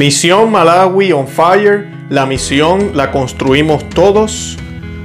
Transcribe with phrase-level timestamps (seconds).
[0.00, 4.56] Misión Malawi on Fire, la misión la construimos todos.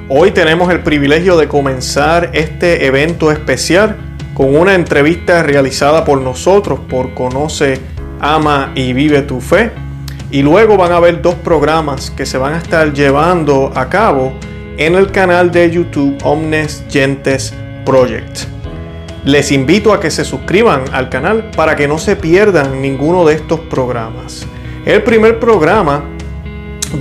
[0.08, 3.98] Hoy tenemos el privilegio de comenzar este evento especial
[4.34, 7.78] con una entrevista realizada por nosotros por Conoce,
[8.22, 9.72] Ama y Vive tu Fe.
[10.32, 14.32] Y luego van a haber dos programas que se van a estar llevando a cabo
[14.78, 17.54] en el canal de YouTube Omnes Gentes
[17.86, 18.46] Project.
[19.26, 23.34] Les invito a que se suscriban al canal para que no se pierdan ninguno de
[23.34, 24.48] estos programas.
[24.86, 26.04] El primer programa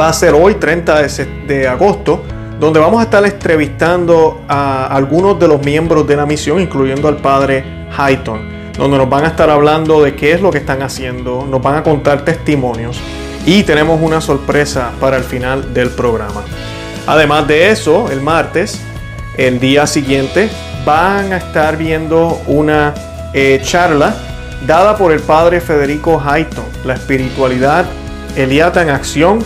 [0.01, 1.03] va a ser hoy, 30
[1.47, 2.23] de, agosto,
[2.59, 7.19] donde vamos a estar entrevistando a algunos de los miembros de la misión, incluyendo al
[7.19, 7.63] padre
[7.95, 11.61] Hayton, donde nos van a estar hablando de qué es lo que están haciendo, nos
[11.61, 12.99] van a contar testimonios
[13.45, 16.43] y tenemos una sorpresa para el final del programa.
[17.07, 18.81] Además de eso, el martes,
[19.37, 20.49] el día siguiente,
[20.87, 22.95] van a estar viendo una
[23.35, 24.34] eh, charla
[24.67, 27.87] dada por el padre Federico Hayton, la espiritualidad
[28.37, 29.39] Eliata en acción.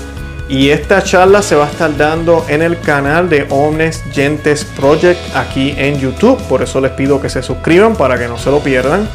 [0.49, 5.21] Y esta charla se va a estar dando en el canal de Omnes Gentes Project
[5.37, 6.41] aquí en YouTube.
[6.49, 9.07] Por eso les pido que se suscriban para que no se lo pierdan.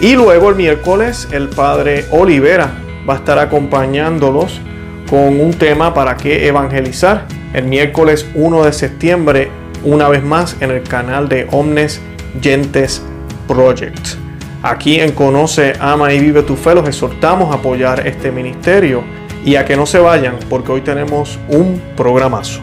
[0.00, 2.72] Y luego el miércoles el padre Olivera
[3.08, 4.62] va a estar acompañándolos
[5.10, 7.26] con un tema para qué evangelizar.
[7.52, 9.50] El miércoles 1 de septiembre,
[9.84, 12.00] una vez más en el canal de Omnes
[12.40, 13.02] Gentes
[13.46, 14.21] Project.
[14.64, 19.02] Aquí en Conoce, Ama y Vive tu Fe los exhortamos a apoyar este ministerio
[19.44, 22.60] y a que no se vayan porque hoy tenemos un programazo.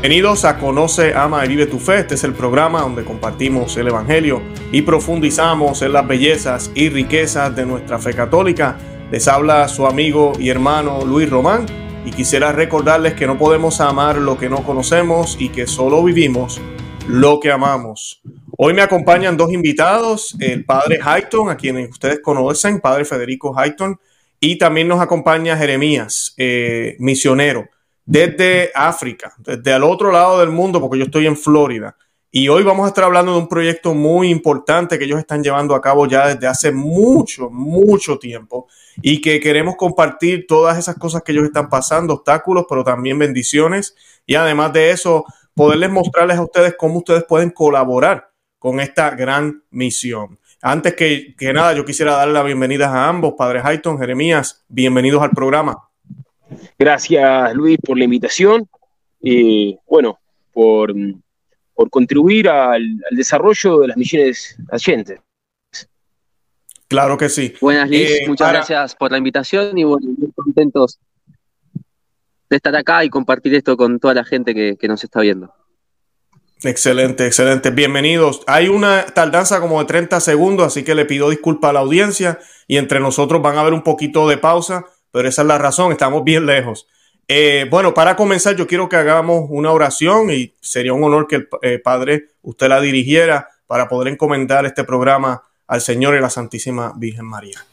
[0.00, 1.98] Bienvenidos a Conoce, Ama y Vive tu Fe.
[1.98, 4.40] Este es el programa donde compartimos el Evangelio
[4.72, 8.78] y profundizamos en las bellezas y riquezas de nuestra fe católica.
[9.10, 11.66] Les habla su amigo y hermano Luis Román
[12.06, 16.58] y quisiera recordarles que no podemos amar lo que no conocemos y que solo vivimos
[17.06, 18.22] lo que amamos.
[18.56, 23.98] Hoy me acompañan dos invitados, el padre Hayton, a quienes ustedes conocen, padre Federico Hayton,
[24.40, 27.68] y también nos acompaña Jeremías, eh, misionero,
[28.04, 31.96] desde África, desde al otro lado del mundo, porque yo estoy en Florida.
[32.30, 35.74] Y hoy vamos a estar hablando de un proyecto muy importante que ellos están llevando
[35.76, 38.66] a cabo ya desde hace mucho, mucho tiempo
[39.00, 43.94] y que queremos compartir todas esas cosas que ellos están pasando, obstáculos, pero también bendiciones.
[44.26, 49.62] Y además de eso, poderles mostrarles a ustedes cómo ustedes pueden colaborar con esta gran
[49.70, 50.38] misión.
[50.60, 55.30] Antes que, nada, yo quisiera darle la bienvenida a ambos, Padre Hayton, Jeremías, bienvenidos al
[55.30, 55.88] programa.
[56.78, 58.68] Gracias, Luis, por la invitación
[59.20, 60.18] y, bueno,
[60.52, 60.94] por,
[61.90, 65.20] contribuir al, desarrollo de las misiones adyentes.
[66.88, 67.54] Claro que sí.
[67.60, 70.98] Buenas, Luis, eh, muchas gracias por la invitación y, bueno, muy contentos
[72.50, 75.52] de estar acá y compartir esto con toda la gente que, nos está viendo.
[76.62, 77.70] Excelente, excelente.
[77.70, 78.42] Bienvenidos.
[78.46, 82.38] Hay una tardanza como de 30 segundos, así que le pido disculpas a la audiencia
[82.66, 85.92] y entre nosotros van a haber un poquito de pausa, pero esa es la razón,
[85.92, 86.86] estamos bien lejos.
[87.28, 91.36] Eh, bueno, para comenzar yo quiero que hagamos una oración y sería un honor que
[91.36, 96.30] el eh, Padre usted la dirigiera para poder encomendar este programa al Señor y la
[96.30, 97.64] Santísima Virgen María.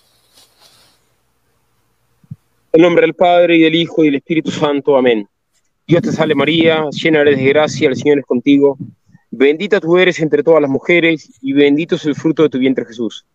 [2.73, 4.95] En nombre del Padre, y del Hijo, y del Espíritu Santo.
[4.95, 5.27] Amén.
[5.85, 8.77] Dios te salve María, llena eres de gracia, el Señor es contigo.
[9.29, 12.85] Bendita tú eres entre todas las mujeres, y bendito es el fruto de tu vientre
[12.85, 13.25] Jesús.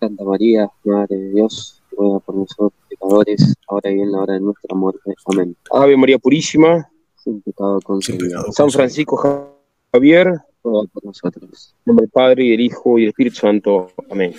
[0.00, 4.40] Santa María, Madre de Dios, ruega por nosotros pecadores, ahora y en la hora de
[4.40, 5.14] nuestra muerte.
[5.26, 5.54] Amén.
[5.70, 7.78] Ave María Purísima, sin pecado
[8.50, 9.16] San Francisco
[9.92, 11.76] Javier, ruega por nosotros.
[11.78, 13.92] En nombre del Padre, y del Hijo, y del Espíritu Santo.
[14.10, 14.34] Amén.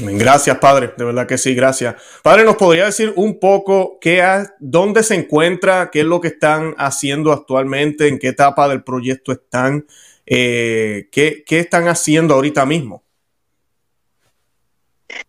[0.00, 1.96] Gracias, Padre, de verdad que sí, gracias.
[2.22, 4.22] Padre, ¿nos podría decir un poco qué
[4.60, 9.32] dónde se encuentra, qué es lo que están haciendo actualmente, en qué etapa del proyecto
[9.32, 9.86] están,
[10.26, 13.02] eh, qué, están haciendo ahorita mismo?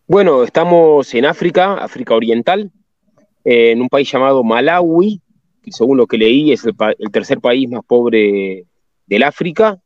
[0.08, 2.72] Bueno, estamos en África, África Oriental,
[3.44, 5.22] en un país llamado Malawi,
[5.64, 6.76] que según lo que leí es el,
[7.12, 8.66] tercer país más pobre
[9.08, 9.80] del África.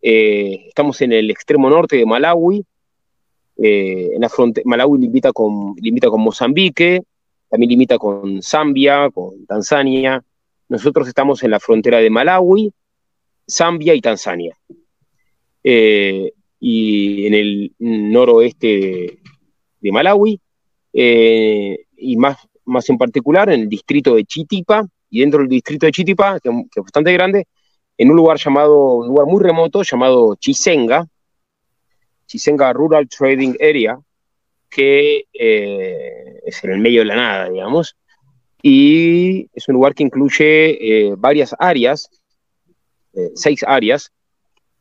[0.00, 2.64] Eh, estamos en el extremo norte de Malawi,
[3.60, 4.30] eh, en la
[4.64, 7.02] Malawi limita con, limita con Mozambique,
[7.48, 10.22] también limita con Zambia, con Tanzania.
[10.68, 12.72] Nosotros estamos en la frontera de Malawi,
[13.50, 14.56] Zambia y Tanzania.
[15.64, 19.18] Eh, y en el noroeste
[19.80, 20.40] de, Malawi,
[20.92, 25.86] eh, y más, más en particular en el distrito de Chitipa, y dentro del distrito
[25.86, 27.46] de Chitipa, que, que es bastante grande,
[27.96, 31.08] en un lugar llamado, un lugar muy remoto llamado Chisenga,
[32.28, 33.98] Chisenga Rural Trading Area,
[34.70, 37.96] que eh, es en el medio de la nada, digamos,
[38.62, 42.10] y es un lugar que incluye eh, varias áreas,
[43.14, 44.12] eh, seis áreas,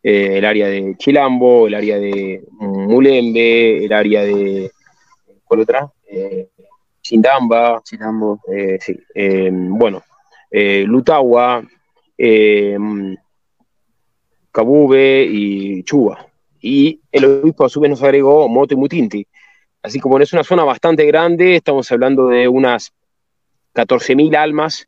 [0.03, 4.71] el área de Chilambo, el área de Mulembe, el área de,
[5.43, 5.91] ¿cuál otra?
[7.01, 8.39] Chindamba, Chindambo.
[8.79, 8.97] sí,
[9.69, 10.03] bueno,
[10.51, 11.67] Lutagua,
[14.51, 16.27] Cabube y Chuba.
[16.61, 19.27] Y el obispo a su vez nos agregó Moto y Mutinti.
[19.81, 22.93] Así como es una zona bastante grande, estamos hablando de unas
[23.73, 24.87] 14.000 almas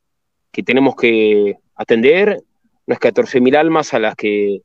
[0.51, 2.41] que tenemos que atender,
[2.85, 4.61] unas 14.000 almas a las que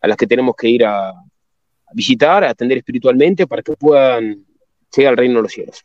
[0.00, 1.14] a las que tenemos que ir a,
[1.94, 4.44] visitar, a atender espiritualmente para que puedan
[4.94, 5.82] llegar al reino de los cielos.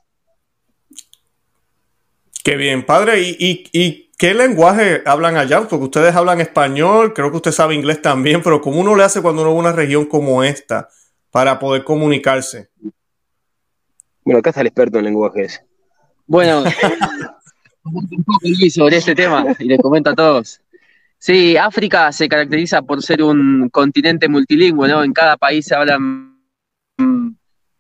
[2.44, 3.22] Qué bien, padre.
[3.22, 5.62] ¿Y, qué lenguaje hablan allá?
[5.68, 9.22] Porque ustedes hablan español, creo que usted sabe inglés también, pero ¿cómo uno le hace
[9.22, 10.90] cuando uno va a una región como esta
[11.32, 12.70] para poder comunicarse?
[14.24, 15.64] Bueno, acá está el experto en lenguajes.
[16.28, 16.64] Bueno,
[17.84, 20.62] un poco sobre este tema y les comento a todos.
[21.18, 25.04] Sí, África se caracteriza por ser un continente multilingüe, ¿no?
[25.04, 26.38] En cada país se hablan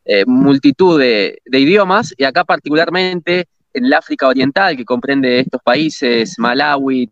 [0.06, 6.36] eh, multitud de, idiomas y acá particularmente en el África Oriental, que comprende estos países,
[6.38, 7.12] Malawi,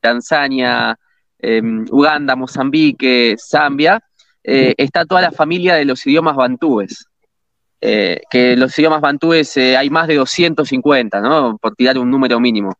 [0.00, 0.98] Tanzania,
[1.38, 4.00] em, Uganda, Mozambique, Zambia,
[4.42, 7.06] eh, está toda la familia de los idiomas bantúes.
[7.82, 11.56] Eh, que los idiomas bantúes hay más de 250, ¿no?
[11.58, 12.76] Por tirar un número mínimo.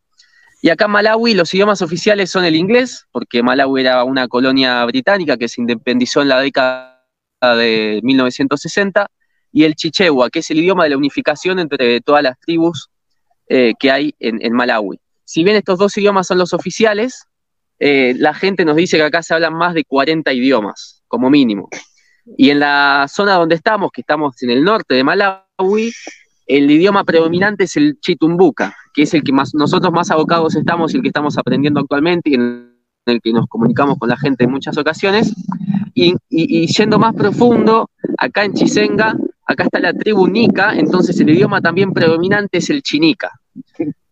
[0.62, 4.84] Y acá en Malawi los idiomas oficiales son el inglés, porque Malawi era una colonia
[4.84, 7.02] británica que se independizó en la década
[7.40, 9.06] de 1960,
[9.52, 12.89] y el chichewa, que es el idioma de la unificación entre todas las tribus
[13.52, 15.00] eh, que hay en, Malawi.
[15.24, 17.26] Si bien estos dos idiomas son los oficiales,
[17.80, 21.68] eh, la gente nos dice que acá se hablan más de 40 idiomas, como mínimo.
[22.36, 25.92] Y en la zona donde estamos, que estamos en el norte de Malawi,
[26.46, 30.94] el idioma predominante es el chitumbuca, que es el que más, nosotros más abocados estamos
[30.94, 32.70] y el que estamos aprendiendo actualmente y en
[33.06, 35.34] el que nos comunicamos con la gente en muchas ocasiones.
[35.92, 36.14] Y,
[36.68, 41.92] yendo más profundo, acá en Chisenga, acá está la tribu Nica, entonces el idioma también
[41.92, 43.39] predominante es el chinica.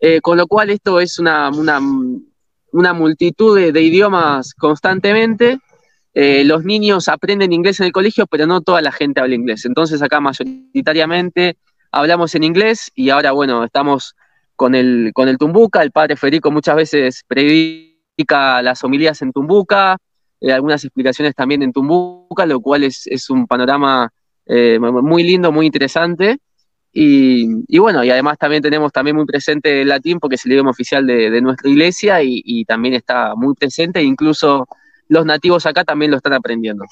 [0.00, 5.58] Eh, con lo cual esto es una, una, multitud de, idiomas constantemente.
[6.14, 9.64] Eh, los niños aprenden inglés en el colegio, pero no toda la gente habla inglés.
[9.64, 11.56] Entonces acá mayoritariamente
[11.90, 14.14] hablamos en inglés y ahora, bueno, estamos
[14.56, 15.82] con el, con el Tumbuca.
[15.82, 19.96] El padre Federico muchas veces predica las homilías en Tumbuca,
[20.40, 24.12] eh, algunas explicaciones también en Tumbuca, lo cual es, un panorama
[24.46, 26.38] eh, muy lindo, muy interesante.
[27.00, 30.70] Y, bueno, y además también tenemos también muy presente el latín porque es el idioma
[30.70, 34.66] oficial de, nuestra iglesia y, y, también está muy presente, incluso
[35.06, 36.84] los nativos acá también lo están aprendiendo.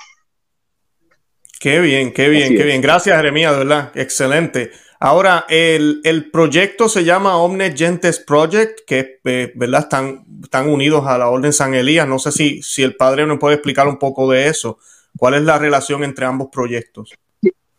[1.58, 2.80] Qué bien, qué bien, qué bien.
[2.80, 3.90] Gracias, Jeremías, de verdad.
[3.96, 4.70] Excelente.
[5.00, 9.80] Ahora, el, proyecto se llama Omne Gentes Project, que eh, ¿verdad?
[9.80, 12.06] Están, están unidos a la Orden San Elías.
[12.06, 14.78] No sé si, si el padre nos puede explicar un poco de eso.
[15.18, 17.12] ¿Cuál es la relación entre ambos proyectos?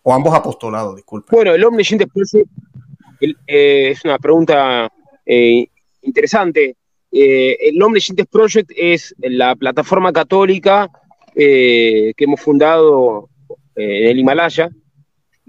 [0.07, 1.35] O ambos apostolados, disculpe.
[1.35, 1.61] Bueno, el
[2.13, 2.49] Project
[3.19, 4.89] eh, es una pregunta
[5.25, 5.67] eh,
[6.01, 6.77] interesante.
[7.11, 10.89] el Omne Gentes Project es la plataforma católica
[11.35, 13.29] que hemos fundado
[13.75, 14.69] en el Himalaya,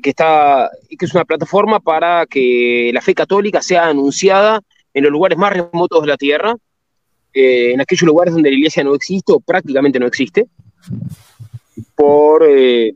[0.03, 4.61] que, está, que es una plataforma para que la fe católica sea anunciada
[4.93, 6.57] en los lugares más remotos de la tierra,
[7.33, 10.47] eh, en aquellos lugares donde la iglesia no existe o prácticamente no existe,
[11.95, 12.95] por eh,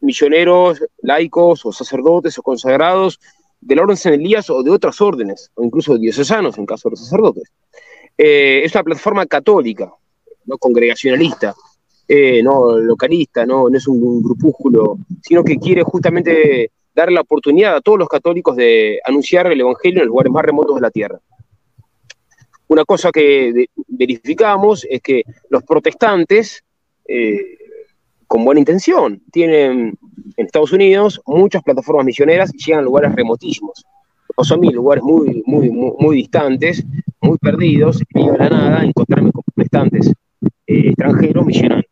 [0.00, 3.18] misioneros, laicos o sacerdotes o consagrados
[3.60, 7.00] del orden San Elías o de otras órdenes, o incluso diocesanos en caso de los
[7.00, 7.52] sacerdotes.
[8.16, 9.92] Eh, es una plataforma católica,
[10.44, 11.54] no congregacionalista,
[12.08, 17.76] eh, no localista, no, no es un, grupúsculo, sino que quiere justamente dar la oportunidad
[17.76, 20.90] a todos los católicos de anunciar el Evangelio en los lugares más remotos de la
[20.90, 21.20] tierra.
[22.68, 26.64] Una cosa que verificamos es que los protestantes,
[27.06, 27.58] eh,
[28.26, 29.98] con buena intención, tienen
[30.36, 33.84] en Estados Unidos muchas plataformas misioneras y llegan a lugares remotísimos.
[34.36, 36.84] O son mil lugares muy, muy, muy, distantes,
[37.20, 40.12] muy perdidos, y de la nada encontrarme con protestantes
[40.66, 41.86] eh, extranjeros misionando.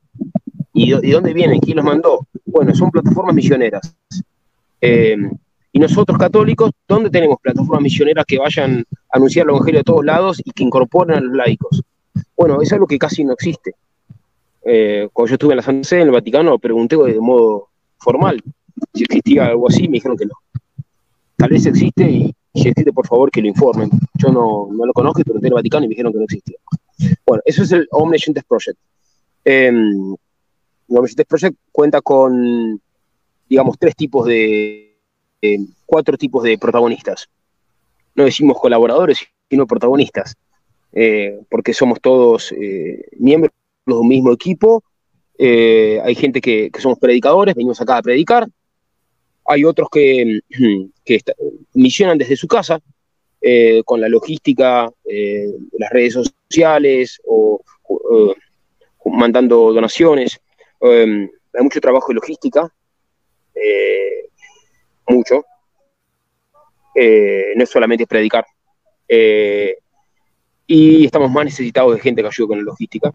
[0.73, 1.61] ¿Y, dónde vienen?
[1.61, 2.27] ¿Quién los mandó?
[2.45, 3.97] Bueno, son plataformas misioneras.
[4.81, 5.17] Eh,
[5.73, 10.05] y nosotros católicos, ¿dónde tenemos plataformas misioneras que vayan a anunciar el Evangelio de todos
[10.05, 11.83] lados y que incorporen a los laicos?
[12.37, 13.75] Bueno, es algo que casi no existe.
[14.65, 17.69] Eh, cuando yo estuve en la Santa Sede, en el Vaticano, pregunté de modo
[17.99, 18.43] formal
[18.93, 20.35] si existía algo así, me dijeron que no.
[21.37, 23.91] Tal vez existe y si existe, por favor, que lo informen.
[24.15, 26.57] Yo no, no lo conozco y en el Vaticano y me dijeron que no existía.
[27.27, 28.79] Bueno, eso es el Omniscience Project.
[29.45, 29.73] Eh,
[30.89, 32.81] Omniscience Project cuenta con,
[33.49, 34.97] digamos, tres tipos de,
[35.87, 37.29] cuatro tipos de protagonistas.
[38.15, 39.19] No decimos colaboradores,
[39.51, 40.37] sino protagonistas,
[40.93, 43.53] eh, porque somos todos eh, miembros
[43.87, 44.83] de un mismo equipo
[45.37, 48.47] Eh, hay gente que, somos predicadores, venimos acá a predicar.
[49.47, 50.41] Hay otros que,
[51.75, 52.81] misionan desde su casa,
[53.41, 57.61] eh, con la logística, eh, las redes sociales o,
[59.07, 60.41] mandando donaciones.
[60.81, 62.73] hay mucho trabajo de logística,
[65.07, 65.45] mucho.
[66.95, 68.45] no es solamente predicar.
[70.67, 73.13] y estamos más necesitados de gente que ayude con la logística.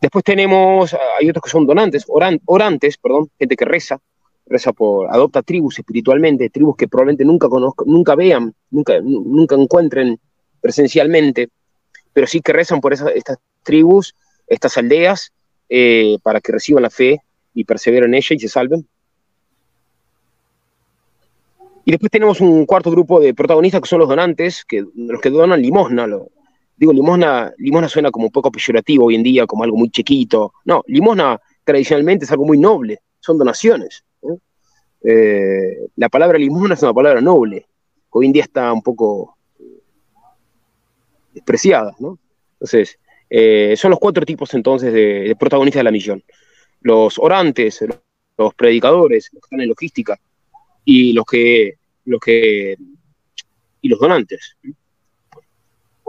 [0.00, 4.00] Después tenemos, hay otros que son donantes, orantes, perdón, gente que reza,
[4.46, 10.18] reza por, adopta tribus espiritualmente, tribus que probablemente nunca conozcan, nunca vean, nunca, nunca encuentren
[10.60, 11.48] presencialmente,
[12.14, 14.14] pero sí que rezan por estas tribus,
[14.46, 15.32] estas aldeas,
[15.68, 17.20] eh, para que reciban la fe
[17.54, 18.88] y perseveren en ella y se salven.
[21.84, 25.30] Y después tenemos un cuarto grupo de protagonistas que son los donantes, que, los que
[25.30, 26.06] donan limosna,
[26.80, 30.54] digo, limosna, limosna suena como un poco peyorativo hoy en día, como algo muy chiquito.
[30.64, 34.02] No, limosna tradicionalmente es algo muy noble, son donaciones.
[35.02, 37.66] Eh, la palabra limosna es una palabra noble,
[38.10, 39.36] que hoy en día está un poco
[41.34, 42.18] despreciada, ¿no?
[42.54, 46.24] Entonces, eh, son los cuatro tipos entonces de, protagonistas de la misión.
[46.80, 47.84] Los orantes,
[48.38, 50.18] los predicadores, los que están en logística,
[50.86, 51.74] y los que,
[52.06, 52.78] los que,
[53.82, 54.56] y los donantes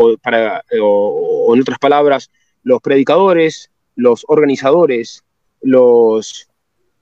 [0.02, 2.32] o, para, o, en otras palabras,
[2.64, 5.24] los predicadores, los organizadores,
[5.62, 6.48] los,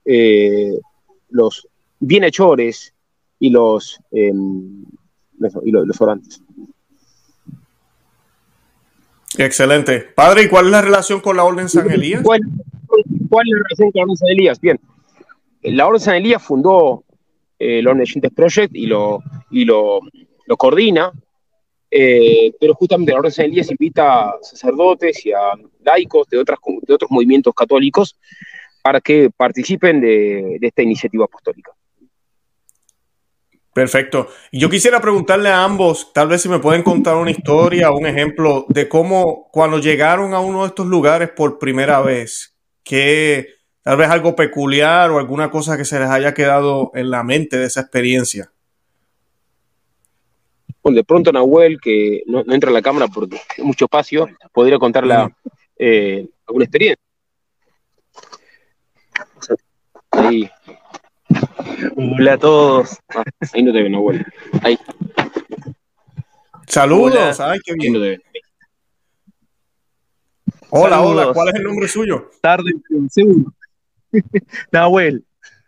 [0.05, 0.77] eh,
[1.29, 1.67] los
[1.99, 2.93] bienhechores
[3.39, 4.83] y los, em,
[5.63, 6.41] y los, orantes.
[9.37, 10.01] Excelente.
[10.01, 12.21] Padre, ¿y cuál es la relación con la Orden San Elías?
[12.23, 12.41] ¿Cuál,
[13.29, 14.59] cuál es la relación con la Orden San Elías?
[14.59, 14.79] Bien,
[15.61, 17.03] la Orden San Elías fundó
[17.57, 19.99] el Orden de Project y lo, y lo,
[20.45, 21.11] lo coordina
[21.91, 25.53] eh, pero justamente la Orden San Elías invita a sacerdotes y a
[25.83, 28.15] laicos de, otras, de otros movimientos católicos
[28.83, 31.71] para que participen de, esta iniciativa apostólica.
[33.73, 34.27] Perfecto.
[34.51, 38.65] Yo quisiera preguntarle a ambos, tal vez si me pueden contar una historia, un ejemplo
[38.67, 43.47] de cómo cuando llegaron a uno de estos lugares por primera vez, que
[43.83, 47.57] tal vez algo peculiar o alguna cosa que se les haya quedado en la mente
[47.57, 48.51] de esa experiencia
[50.83, 55.15] de pronto Nahuel, que no, entra a la cámara porque hay mucho espacio, podría contarle
[55.77, 57.03] eh, alguna experiencia.
[60.11, 60.49] Ahí.
[61.95, 62.97] Hola a todos.
[63.09, 64.25] Ah, ahí no te ven, Nahuel.
[64.63, 64.77] Ahí.
[66.67, 67.39] Saludos.
[67.39, 68.21] Ay, qué bien.
[70.71, 71.33] Hola, hola, hola.
[71.33, 72.29] ¿Cuál es el nombre suyo?
[72.41, 72.71] Tarde,
[73.09, 73.53] segundo.
[74.71, 75.25] Nahuel.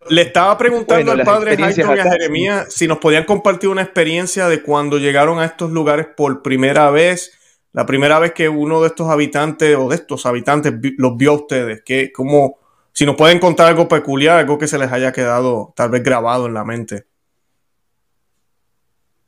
[0.10, 4.48] Le estaba preguntando al padre Jairo y a Jeremías si nos podían compartir una experiencia
[4.48, 7.38] de cuando llegaron a estos lugares por primera vez,
[7.72, 11.36] la primera vez que uno de estos habitantes o de estos habitantes los vio a
[11.36, 12.58] ustedes, que como
[12.94, 16.48] si nos pueden contar algo peculiar, algo que se les haya quedado tal vez grabado
[16.48, 17.06] en la mente.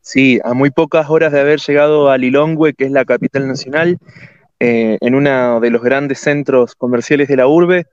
[0.01, 3.99] Sí, a muy pocas horas de haber llegado a Lilongwe, que es la capital nacional,
[4.59, 7.85] eh, en uno de los grandes centros comerciales de la urbe,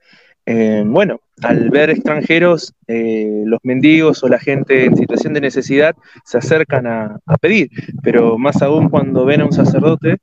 [0.45, 5.95] eh, bueno, al ver extranjeros, eh, los mendigos o la gente en situación de necesidad
[6.25, 7.69] se acercan a, pedir,
[8.03, 10.17] pero más aún cuando ven a un sacerdote,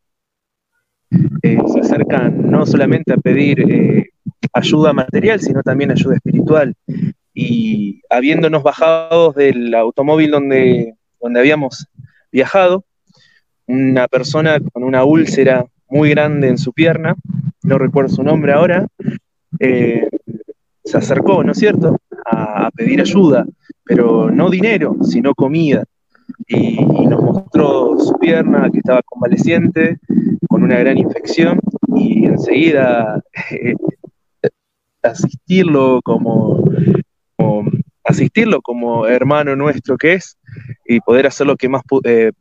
[1.43, 4.11] eh, se acercan no solamente a pedir
[4.53, 6.75] ayuda material, sino también ayuda espiritual.
[7.33, 11.87] Y habiéndonos bajado del automóvil donde, donde habíamos
[12.31, 12.85] viajado,
[13.67, 17.15] una persona con una úlcera muy grande en su pierna,
[17.63, 18.87] no recuerdo su nombre ahora,
[19.59, 20.09] eh,
[20.85, 23.47] se acercó, ¿no es cierto?, a, pedir ayuda,
[23.85, 25.85] pero no dinero, sino comida.
[26.47, 29.99] Y, nos mostró su pierna que estaba convaleciente,
[30.49, 31.59] con una gran infección,
[31.95, 33.75] y enseguida eh,
[35.03, 36.65] asistirlo como,
[38.05, 40.39] asistirlo como hermano nuestro que es,
[40.87, 42.33] y poder hacer lo que más, eh,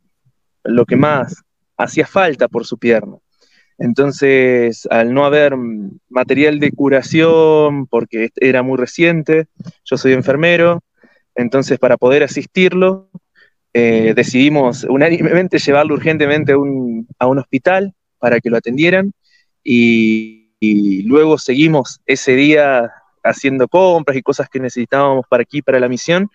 [0.64, 1.42] lo que más
[1.76, 3.16] hacía falta por su pierna.
[3.78, 5.54] Entonces, al no haber
[6.08, 9.46] material de curación, porque era muy reciente,
[9.84, 10.82] yo soy enfermero,
[11.36, 13.08] entonces para poder asistirlo,
[13.72, 17.06] eh, decidimos unánimemente llevarlo urgentemente a un,
[17.38, 19.12] hospital para que lo atendieran
[19.62, 20.34] y,
[21.06, 22.90] luego seguimos ese día
[23.22, 26.28] haciendo compras y cosas que necesitábamos para aquí, para la misión,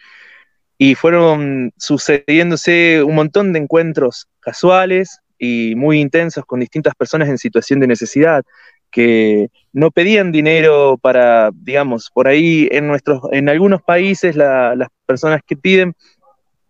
[0.78, 7.38] y fueron sucediéndose un montón de encuentros casuales, y muy intensos con distintas personas en
[7.38, 8.46] situación de necesidad,
[8.90, 15.42] que no pedían dinero para, digamos, por ahí en nuestros, en algunos países las personas
[15.46, 15.96] que piden,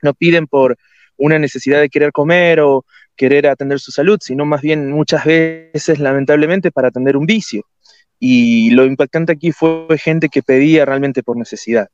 [0.01, 0.75] no piden por
[1.18, 2.84] una necesidad de querer comer o
[3.15, 7.68] querer atender su salud, sino más bien muchas veces, lamentablemente, para atender un vicio.
[8.20, 11.89] Y lo impactante aquí fue gente que pedía realmente por necesidad.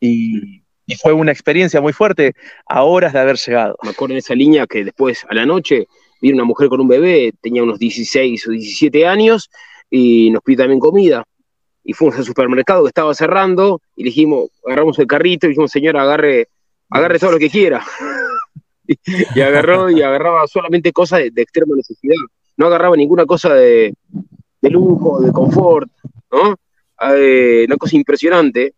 [0.00, 0.62] Y,
[1.02, 3.76] fue una experiencia muy fuerte a horas de haber llegado.
[3.82, 5.88] Me acuerdo en esa línea que después a la noche
[6.20, 9.50] vi una mujer con un bebé, tenía unos 16 o 17 años,
[9.90, 11.24] y nos pidió también comida.
[11.84, 15.70] Y fuimos al supermercado que estaba cerrando y le dijimos, agarramos el carrito y dijimos,
[15.70, 16.48] señora, agarre,
[16.90, 17.84] agarre todo lo que quiera.
[18.86, 22.16] y, agarró y agarraba solamente cosas de, extrema necesidad.
[22.56, 23.94] No agarraba ninguna cosa de,
[24.62, 25.88] lujo, de confort,
[26.32, 26.56] ¿no?
[27.14, 28.74] Eh, una cosa impresionante.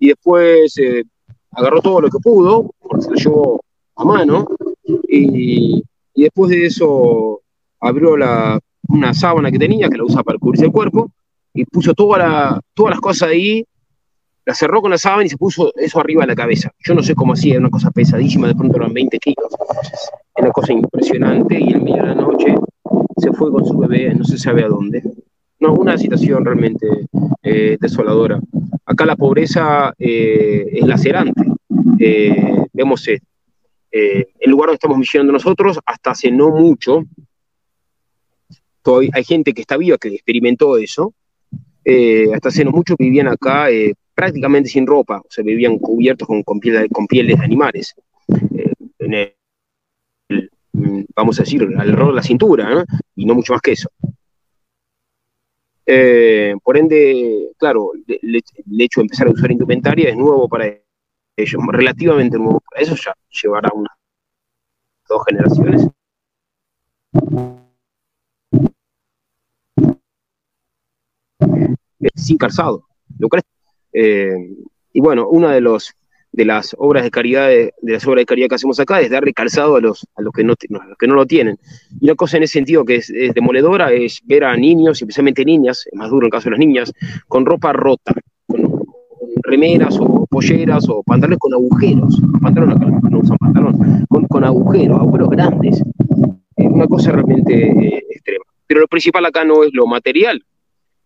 [0.00, 1.04] Y después eh,
[1.52, 3.60] agarró todo lo que pudo, porque se lo llevó
[3.96, 4.48] a mano,
[5.08, 5.82] y,
[6.22, 7.40] después de eso
[7.80, 8.58] abrió la,
[8.88, 11.10] una sábana que tenía, que la usa para cubrirse el cuerpo,
[11.54, 13.64] y puso toda la, todas las cosas ahí
[14.48, 16.70] la cerró con la sábana y se puso eso arriba de la cabeza.
[16.78, 19.54] Yo no sé cómo hacía, una cosa pesadísima, de pronto eran 20 kilos.
[20.34, 22.54] Era una cosa impresionante y en medio de la noche
[23.18, 25.02] se fue con su bebé, no se sabe a dónde.
[25.60, 26.86] No, una situación realmente
[27.42, 28.40] eh, desoladora.
[28.86, 31.42] Acá la pobreza eh, es lacerante.
[31.98, 33.06] Eh, vemos
[33.90, 37.04] el lugar donde estamos viviendo nosotros, hasta hace no mucho,
[39.12, 41.12] hay gente que está viva que experimentó eso,
[42.34, 43.68] hasta hace no mucho vivían acá
[44.18, 47.94] prácticamente sin ropa, o sea, vivían cubiertos con, con, pieles de animales.
[49.00, 49.34] Eh,
[51.14, 53.88] vamos a decir, alrededor de la cintura, y no mucho más que eso.
[55.86, 58.42] Eh, por ende, claro, el
[58.80, 60.66] hecho de empezar a usar indumentaria es nuevo para
[61.72, 63.92] relativamente nuevo para eso, ya llevará unas
[65.08, 65.88] dos generaciones.
[72.14, 72.84] Sin calzado,
[73.92, 74.36] eh,
[74.92, 75.94] y bueno, una de, los,
[76.32, 79.76] las obras de caridad, de, las obras de caridad que hacemos acá es darle calzado
[79.76, 81.58] a los, a los, que, no, que no lo tienen.
[82.00, 85.86] Y una cosa en ese sentido que es, demoledora es ver a niños, especialmente niñas,
[85.86, 86.92] es más duro en el caso de las niñas,
[87.26, 88.12] con ropa rota,
[88.46, 88.67] con,
[89.48, 92.78] remeras o polleras o pantalones con agujeros, pantalones
[93.10, 95.82] no usan pantalón, con, con agujeros, agujeros grandes.
[96.56, 98.44] Es una cosa realmente eh, extrema.
[98.66, 100.44] Pero lo principal acá no es lo material,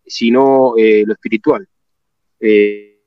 [0.05, 1.67] sino eh, lo espiritual.
[2.39, 2.99] Eh,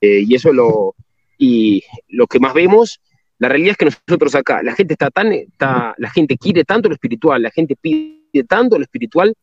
[0.00, 0.94] eh, y eso lo,
[1.36, 3.00] y lo que más vemos,
[3.38, 6.88] la realidad es que nosotros acá, la gente está tan, está, la gente quiere tanto
[6.88, 9.34] lo espiritual, la gente pide tanto lo espiritual,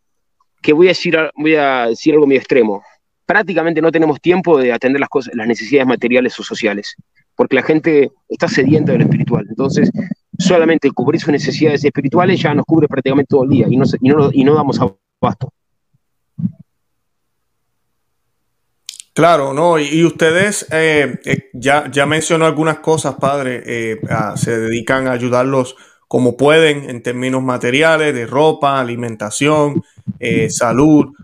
[0.61, 2.83] que voy a decir, voy a decir algo muy extremo.
[3.27, 6.95] Prácticamente no tenemos tiempo de atender las cosas, las necesidades materiales o sociales,
[7.35, 9.45] porque la gente está sedienta de lo espiritual.
[9.47, 9.91] Entonces,
[10.39, 14.09] solamente cubrir sus necesidades espirituales ya nos cubre prácticamente todo el día y no, y
[14.09, 15.53] no, y no damos abasto.
[19.17, 23.99] Claro, no, y, ustedes eh, eh, ya, ya mencionó algunas cosas, padre, eh,
[24.35, 25.75] se dedican a ayudarlos
[26.07, 29.83] como pueden en términos materiales, de ropa, alimentación,
[30.49, 31.15] salud,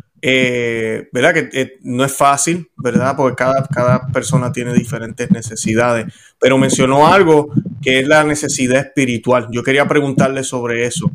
[1.12, 1.34] ¿verdad?
[1.34, 3.16] Que no es fácil, ¿verdad?
[3.16, 9.50] Porque cada, cada persona tiene diferentes necesidades, pero mencionó algo que es la necesidad espiritual.
[9.52, 11.12] Yo quería preguntarle sobre eso.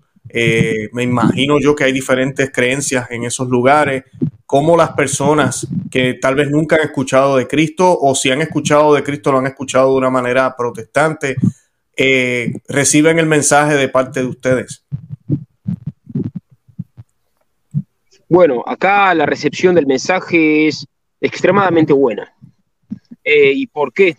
[0.93, 4.05] me imagino yo que hay diferentes creencias en esos lugares,
[4.49, 8.95] cómo las personas que tal vez nunca han escuchado de Cristo o si han escuchado
[8.95, 11.37] de Cristo lo han escuchado de una manera protestante,
[11.95, 14.85] eh, reciben el mensaje de parte de ustedes.
[18.31, 20.87] Bueno, acá la recepción del mensaje es
[21.19, 22.31] extremadamente buena.
[23.25, 24.17] Eh, ¿Y por qué?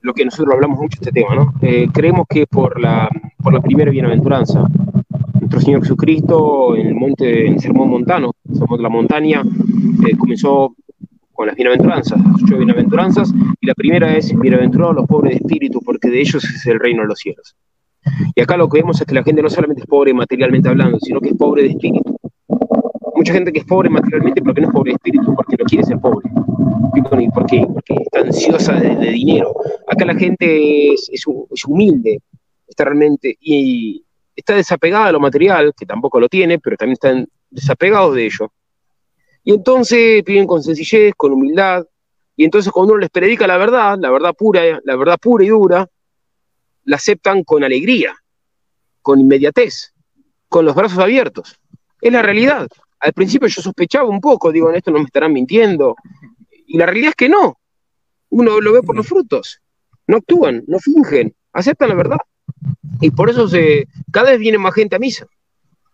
[0.00, 1.52] Lo que nosotros hablamos mucho de este tema, ¿no?
[1.60, 3.10] Eh, creemos que por la,
[3.42, 4.64] por la primera bienaventuranza,
[5.34, 9.42] nuestro Señor Jesucristo en el monte, en el sermón montano, somos la montaña,
[10.06, 10.74] eh, comenzó
[11.32, 15.80] con las bienaventuranzas, las ocho bienaventuranzas, y la primera es bienaventurados los pobres de espíritu,
[15.84, 17.54] porque de ellos es el reino de los cielos.
[18.34, 20.98] Y acá lo que vemos es que la gente no solamente es pobre materialmente hablando,
[20.98, 22.09] sino que es pobre de espíritu.
[23.20, 25.84] Mucha gente que es pobre materialmente, porque no es pobre de espíritu, porque no quiere
[25.84, 26.30] ser pobre.
[27.34, 29.54] Porque, porque está ansiosa de, dinero.
[29.86, 31.26] Acá la gente es, es,
[31.66, 32.22] humilde,
[32.66, 34.02] está realmente, y,
[34.34, 38.50] está desapegada de lo material, que tampoco lo tiene, pero también están desapegados de ello.
[39.44, 41.84] Y entonces piden con sencillez, con humildad,
[42.36, 45.48] y entonces cuando uno les predica la verdad, la verdad pura, la verdad pura y
[45.48, 45.86] dura,
[46.84, 48.16] la aceptan con alegría,
[49.02, 49.92] con inmediatez,
[50.48, 51.60] con los brazos abiertos.
[52.00, 52.66] Es la realidad.
[53.00, 55.96] Al principio yo sospechaba un poco, digo, en esto no me estarán mintiendo.
[56.66, 57.58] Y la realidad es que no.
[58.28, 59.60] Uno lo ve por los frutos.
[60.06, 62.18] No actúan, no fingen, aceptan la verdad.
[63.00, 65.26] Y por eso se, cada vez viene más gente a misa.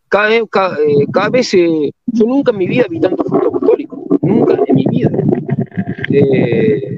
[0.09, 4.05] Cada, vez, cada, eh, vez eh, yo nunca en mi vida vi tanto fruto apostólico,
[4.23, 5.11] nunca en mi vida.
[6.09, 6.97] Eh,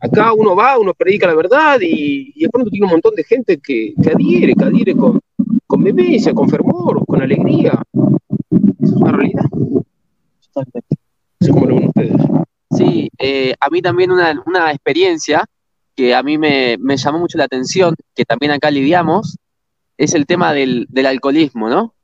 [0.00, 3.58] acá uno va, uno predica la verdad y, de pronto tiene un montón de gente
[3.58, 5.20] que, que adhiere, que adhiere con,
[5.66, 5.84] con
[6.34, 7.82] con fervor, con alegría.
[8.50, 9.44] Eso es una realidad.
[11.50, 12.16] cómo lo ven ustedes.
[12.70, 15.44] Sí, eh, a mí también una, una experiencia
[15.96, 19.36] que a mí me, me, llamó mucho la atención, que también acá lidiamos,
[19.96, 21.94] es el tema del, del alcoholismo, ¿no?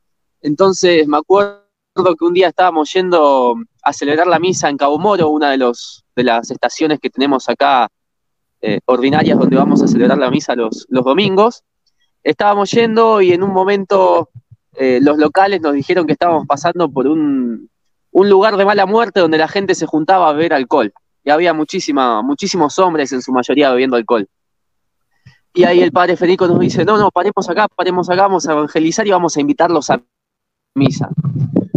[0.42, 1.62] Entonces me acuerdo
[1.94, 6.04] que un día estábamos yendo a celebrar la misa en Cabo Moro, una de, los,
[6.14, 7.88] de las estaciones que tenemos acá
[8.60, 11.62] eh, ordinarias donde vamos a celebrar la misa los, los domingos.
[12.22, 14.28] Estábamos yendo y en un momento
[14.78, 17.68] eh, los locales nos dijeron que estábamos pasando por un,
[18.10, 20.92] un, lugar de mala muerte donde la gente se juntaba a beber alcohol.
[21.24, 24.28] Y había muchísima, muchísimos hombres, en su mayoría, bebiendo alcohol.
[25.56, 28.52] Y ahí el padre Federico nos dice, no, no, paremos acá, paremos acá, vamos a
[28.52, 30.02] evangelizar y vamos a invitarlos a
[30.74, 31.08] misa.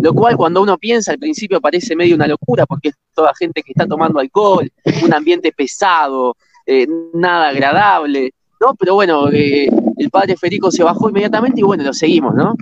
[0.01, 3.63] Lo cual cuando uno piensa al principio parece medio una locura porque es toda gente
[3.63, 4.69] que está tomando alcohol,
[5.03, 6.35] un ambiente pesado,
[6.65, 8.75] eh, nada agradable, ¿no?
[8.75, 12.55] Pero bueno, eh, el padre Federico se bajó inmediatamente y bueno, lo seguimos, ¿no?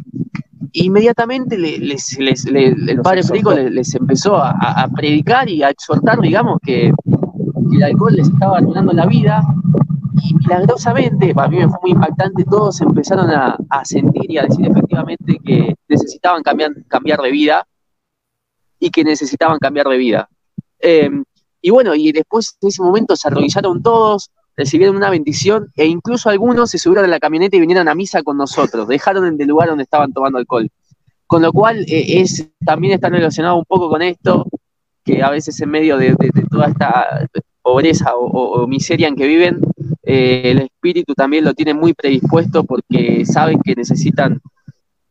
[0.73, 6.91] Inmediatamente el padre Federico les, empezó a, predicar y a exhortar, digamos, que,
[7.71, 9.43] el alcohol les estaba arruinando la vida
[10.23, 14.65] y milagrosamente, para mí me fue muy impactante, todos empezaron a, sentir y a decir
[14.65, 17.67] efectivamente que necesitaban cambiar, cambiar de vida
[18.79, 20.29] y que necesitaban cambiar de vida.
[20.79, 21.23] Em,
[21.61, 26.29] y bueno, y después en ese momento se arrodillaron todos, recibieron una bendición e incluso
[26.29, 29.69] algunos se subieron a la camioneta y vinieron a misa con nosotros, dejaron el lugar
[29.69, 30.67] donde estaban tomando alcohol.
[31.27, 34.47] Con lo cual eh, es, también está relacionado un poco con esto,
[35.05, 36.15] que a veces en medio de,
[36.49, 37.27] toda esta
[37.61, 39.61] pobreza o, miseria en que viven,
[40.03, 44.41] eh, el espíritu también lo tiene muy predispuesto porque saben que necesitan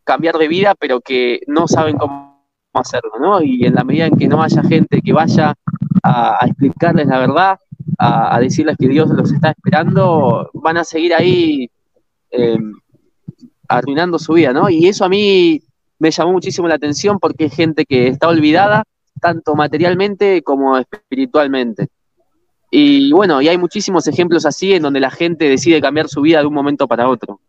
[0.05, 2.37] cambiar de vida, pero que no saben cómo
[2.73, 3.43] hacerlo, ¿no?
[3.43, 5.55] Y en la medida en que no haya gente que vaya
[6.03, 7.59] a, explicarles la verdad,
[7.99, 11.71] a, decirles que Dios los está esperando, van a seguir ahí
[12.31, 12.73] em,
[13.69, 14.69] arruinando su vida, ¿no?
[14.69, 15.63] Y eso a mí
[15.99, 18.85] me llamó muchísimo la atención porque es gente que está olvidada,
[19.21, 21.89] tanto materialmente como espiritualmente.
[22.71, 26.41] Y bueno, y hay muchísimos ejemplos así en donde la gente decide cambiar su vida
[26.41, 27.41] de un momento para otro.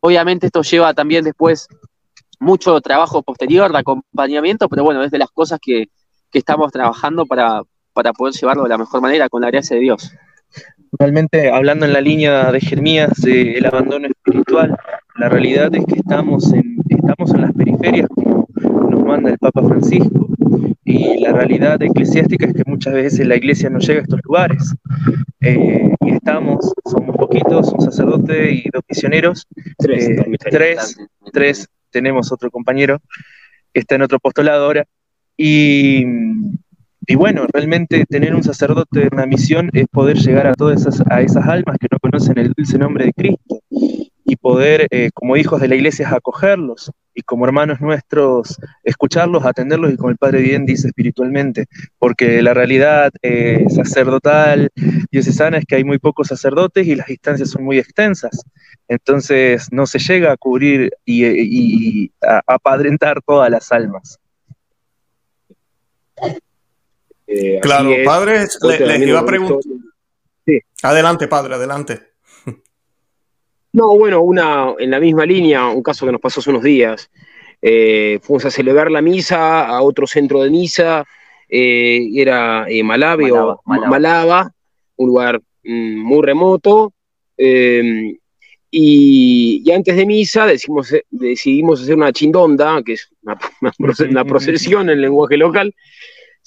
[0.00, 1.68] Obviamente esto lleva también después
[2.40, 5.88] mucho trabajo posterior de acompañamiento, pero bueno, es de las cosas que,
[6.30, 7.62] que estamos trabajando para,
[7.98, 10.14] para poder llevarlo de la mejor manera, con la gracia de Dios.
[11.00, 14.76] Realmente, hablando en la línea de Jeremías del abandono espiritual,
[15.16, 18.46] la realidad es que estamos en, estamos en las periferias, como
[18.88, 20.28] nos manda el Papa Francisco,
[20.84, 24.74] y la realidad eclesiástica es que muchas veces la iglesia no llega a estos lugares.
[25.40, 29.44] Eh, y estamos, somos poquitos, un sacerdote y dos misioneros,
[29.76, 30.98] tres, eh, tres,
[31.32, 33.00] tres, tenemos otro compañero
[33.74, 34.84] que está en otro apostolado ahora,
[35.36, 36.04] y,
[37.14, 41.22] bueno, realmente tener un sacerdote en una misión es poder llegar a todas esas, a
[41.22, 43.60] esas almas que no conocen el dulce nombre de Cristo
[44.28, 49.90] y poder, eh, como hijos de la iglesia, acogerlos y como hermanos nuestros, escucharlos, atenderlos
[49.92, 51.64] y como el Padre bien dice espiritualmente,
[51.98, 54.68] porque la realidad eh, sacerdotal
[55.10, 58.44] diocesana es que hay muy pocos sacerdotes y las distancias son muy extensas.
[58.86, 64.20] Entonces no se llega a cubrir y, y a apadrentar todas las almas.
[67.30, 69.60] Eh, claro, padre, les iba a preguntar.
[70.82, 72.00] Adelante, padre, adelante.
[73.70, 77.10] No, bueno, una en la misma línea, un caso que nos pasó hace unos días.
[77.60, 81.04] Eh, fuimos a celebrar la misa a otro centro de misa,
[81.50, 84.50] eh, era Malave o Malava,
[84.96, 86.94] un lugar mm, muy remoto.
[88.70, 95.36] Y, antes de misa decimos, decidimos hacer una chindonda, que es una procesión en lenguaje
[95.36, 95.74] local,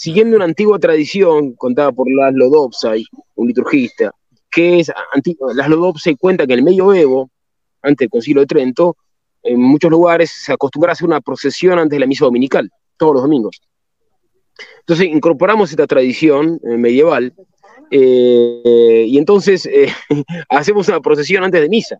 [0.01, 4.11] siguiendo una antigua tradición contada por Laszlo Dobsay, un liturgista,
[4.49, 4.91] que es,
[5.53, 7.29] Laszlo Dobsay cuenta que en el medioevo,
[7.83, 8.97] antes del Concilio de Trento,
[9.43, 13.13] en muchos lugares se acostumbraba a hacer una procesión antes de la misa dominical, todos
[13.13, 13.61] los domingos.
[14.79, 17.35] Entonces incorporamos esta tradición eh, medieval
[17.91, 19.93] eh, y entonces eh,
[20.49, 21.99] hacemos una procesión antes de misa,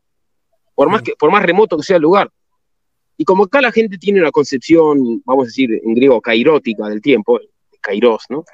[0.73, 2.31] por más, que, por más remoto que sea el lugar.
[3.15, 6.99] Y como acá la gente tiene una concepción, vamos a decir en griego, cairótica del
[6.99, 7.39] tiempo,
[7.81, 8.45] Kairos, ¿no?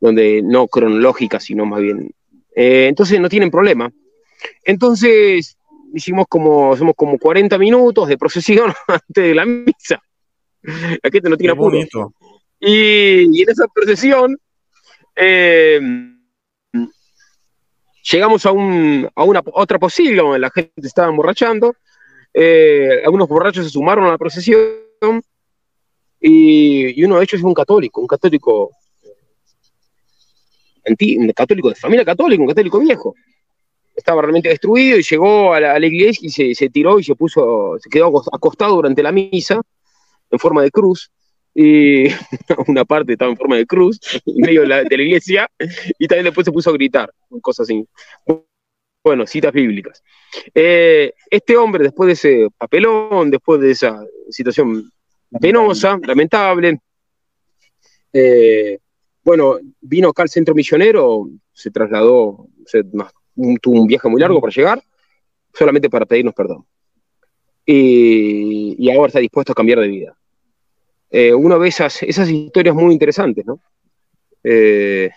[0.00, 2.10] Donde no cronológica, sino más bien.
[2.54, 3.90] Eh, entonces no tienen problema.
[4.62, 5.56] Entonces
[5.94, 10.02] hicimos como, hacemos como 40 minutos de procesión antes de la misa.
[10.62, 11.78] La gente no tiene apuro.
[12.60, 14.38] Y, y, en esa procesión
[15.16, 15.80] eh,
[18.10, 21.74] llegamos a, un, a una otra posible donde la gente estaba emborrachando.
[22.32, 24.60] Eh, algunos borrachos se sumaron a la procesión
[26.26, 28.70] y, uno de ellos es un católico, un católico,
[30.86, 33.14] un católico de familia católica, un católico viejo.
[33.94, 37.90] Estaba realmente destruido y llegó a la, iglesia y se, tiró y se puso, se
[37.90, 39.60] quedó acostado durante la misa
[40.30, 41.12] en forma de cruz.
[41.54, 42.04] y
[42.68, 45.46] una parte estaba en forma de cruz, en medio de la, iglesia,
[45.98, 47.86] y también después se puso a gritar, cosas así.
[49.04, 50.02] Bueno, citas bíblicas.
[50.54, 54.90] Eh, este hombre, después de ese papelón, después de esa situación
[55.40, 56.80] penosa, lamentable,
[58.12, 58.78] eh,
[59.24, 62.48] bueno, vino acá al centro misionero, se trasladó,
[63.60, 64.82] tuvo un viaje muy largo para llegar,
[65.52, 66.64] solamente para pedirnos perdón.
[67.66, 70.16] Y, ahora está dispuesto a cambiar de vida.
[71.10, 73.60] Eh, uno ve esas, esas historias muy interesantes, ¿no?
[74.42, 75.10] Eh,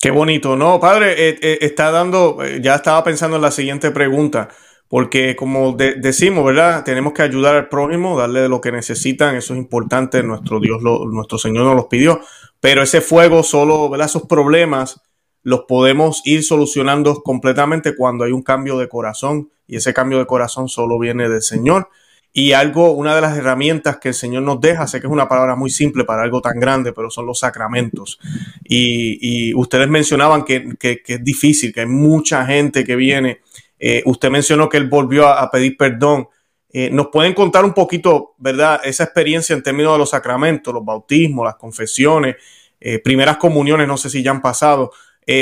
[0.00, 0.78] Qué bonito, ¿no?
[0.78, 4.48] Padre, eh, está dando, ya estaba pensando en la siguiente pregunta,
[4.88, 6.84] porque como decimos, ¿verdad?
[6.84, 11.38] Tenemos que ayudar al prójimo, darle lo que necesitan, eso es importante, nuestro Dios, nuestro
[11.38, 12.20] Señor nos los pidió,
[12.60, 14.06] pero ese fuego solo, ¿verdad?
[14.06, 15.00] Esos problemas
[15.42, 20.26] los podemos ir solucionando completamente cuando hay un cambio de corazón y ese cambio de
[20.26, 21.88] corazón solo viene del Señor.
[22.32, 25.28] Y algo, una de las herramientas que el Señor nos deja, sé que es una
[25.28, 28.18] palabra muy simple para algo tan grande, pero son los sacramentos.
[28.64, 33.40] Y, ustedes mencionaban que, es difícil, que hay mucha gente que viene.
[33.78, 36.28] Eh, usted mencionó que él volvió a, pedir perdón.
[36.72, 40.84] Eh, ¿Nos pueden contar un poquito, verdad, esa experiencia en términos de los sacramentos, los
[40.84, 42.36] bautismos, las confesiones,
[42.80, 44.92] eh, primeras comuniones, no sé si ya han pasado,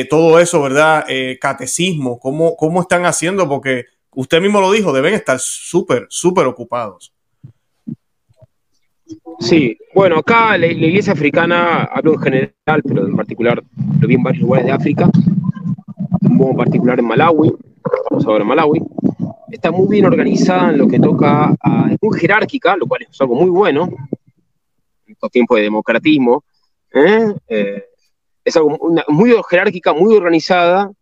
[0.08, 1.04] todo eso, ¿verdad?
[1.38, 3.46] Catecismo, ¿cómo, ¿cómo están haciendo?
[3.46, 7.12] Porque usted mismo lo dijo, deben estar súper, súper ocupados.
[9.40, 13.62] Sí, bueno, acá la, iglesia africana, hablo en general, pero en particular
[14.00, 15.10] lo vi en varios lugares de África,
[16.22, 17.52] un modo particular en Malawi,
[17.92, 18.82] estamos ahora en Malawi,
[19.50, 23.20] está muy bien organizada en lo que toca, a, es muy jerárquica, lo cual es
[23.20, 23.88] algo muy bueno,
[25.06, 26.44] en estos tiempos de democratismo,
[26.92, 27.34] ¿eh?
[27.48, 27.84] eh
[28.44, 30.92] es algo muy jerárquica, muy organizada,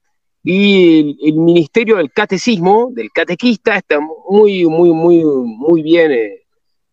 [0.45, 6.43] y el, ministerio del catecismo, del catequista, está muy, muy, muy, muy bien eh,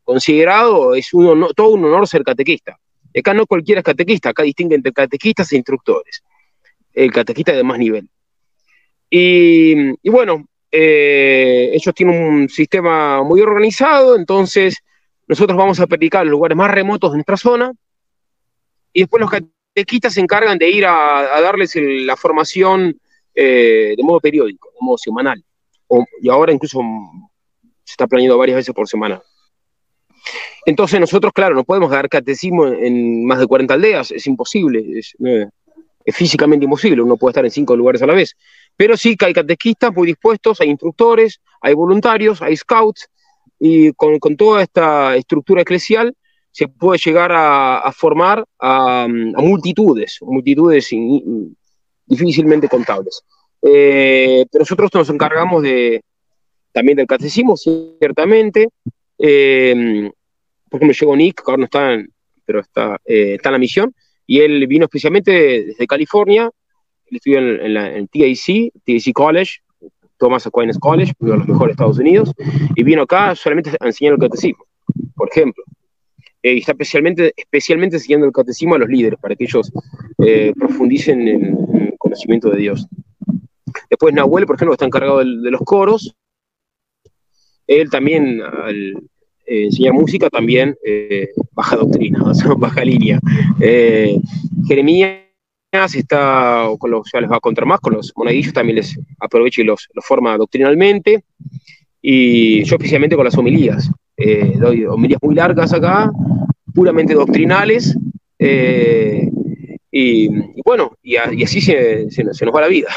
[0.04, 1.10] considerado, es
[1.56, 2.80] todo un honor ser catequista.
[3.18, 6.24] Acá no cualquiera es catequista, acá distingue entre catequistas e instructores,
[6.94, 8.10] el catequista de más nivel.
[9.10, 14.78] Y, bueno, eh, ellos tienen un sistema muy organizado, entonces
[15.28, 17.72] nosotros vamos a predicar los lugares más remotos de nuestra zona,
[18.94, 19.32] y después los
[19.74, 23.00] Tequistas se encargan de ir a, darles la formación
[23.34, 25.44] eh, de modo periódico, de modo semanal.
[26.22, 26.82] y ahora incluso
[27.84, 29.22] se está planeando varias veces por semana.
[30.66, 35.16] Entonces nosotros, claro, no podemos dar catecismo en, más de 40 aldeas, es imposible, es,
[36.14, 38.36] físicamente imposible, uno puede estar en cinco lugares a la vez.
[38.80, 43.10] Pero sí que hay catequistas muy dispuestos, hay instructores, hay voluntarios, hay scouts,
[43.60, 46.16] y con toda esta estructura eclesial
[46.50, 50.90] se puede llegar a, formar a, multitudes, multitudes
[52.06, 53.22] difícilmente contables.
[53.62, 56.02] Eh, nosotros nos encargamos de,
[56.72, 58.70] también del catecismo, ciertamente.
[59.18, 60.10] Eh,
[60.70, 61.98] por ejemplo, llegó Nick, que ahora no está,
[62.46, 63.94] pero está, eh, está en la misión,
[64.26, 66.50] y él vino especialmente desde California,
[67.10, 69.60] él estudió en, la, en TAC, TAC College,
[70.18, 72.32] Thomas Aquinas College, uno de los mejores de Estados Unidos,
[72.76, 74.66] y vino acá solamente a enseñar el catecismo,
[75.16, 75.64] por ejemplo.
[76.44, 79.72] Eh, y está especialmente, especialmente siguiendo el catecismo a los líderes, para que ellos
[80.20, 82.88] eh, profundicen en, el conocimiento de Dios.
[83.90, 86.16] Después Nahuel, por ejemplo, está encargado de, los coros.
[87.68, 88.94] Él también, al
[89.46, 90.76] eh, enseñar música, también
[91.52, 92.24] baja doctrina,
[92.58, 93.20] baja línea.
[94.68, 95.29] Jeremías
[95.72, 99.62] está, con los, ya les va a contar más, con los monadillos también les aprovecha
[99.62, 101.24] y los, los forma doctrinalmente.
[102.02, 103.92] Y yo especialmente con las homilías.
[104.56, 106.12] doy homilías muy largas acá,
[106.74, 107.96] puramente doctrinales,
[108.40, 109.30] eh,
[109.92, 110.30] y,
[110.64, 112.90] bueno, y, así se, nos va la vida.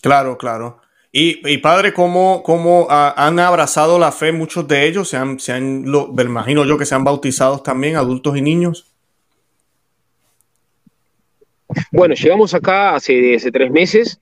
[0.00, 0.80] Claro, claro.
[1.10, 5.08] Y, padre, ¿cómo, cómo han abrazado la fe muchos de ellos?
[5.08, 8.42] ¿Se han, se han lo, me imagino yo que se han bautizado también, adultos y
[8.42, 8.93] niños?
[11.92, 14.20] Bueno, llegamos acá hace, hace tres meses.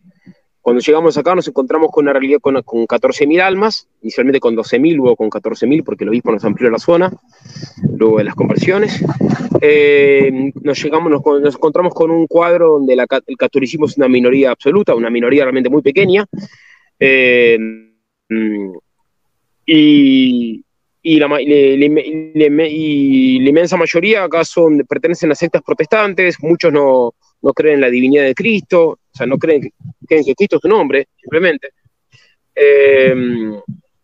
[0.63, 4.95] Cuando llegamos acá nos encontramos con una realidad con, con 14.000 almas, inicialmente con 12.000,
[4.95, 7.13] luego con 14.000 porque el obispo nos amplió la zona,
[7.97, 9.05] luego de las conversiones.
[9.61, 14.95] Eh, nos, llegamos, nos, encontramos con un cuadro donde el catolicismo es una minoría absoluta,
[14.95, 16.27] una minoría realmente muy pequeña,
[17.01, 17.59] eh,
[19.67, 20.65] y,
[21.03, 21.41] y, la,
[23.49, 28.25] inmensa mayoría acá son, pertenecen a sectas protestantes, muchos no, no creen en la divinidad
[28.25, 29.71] de Cristo, o sea, no creen,
[30.07, 31.71] creen que Cristo es un hombre, simplemente.
[32.55, 33.15] Eh,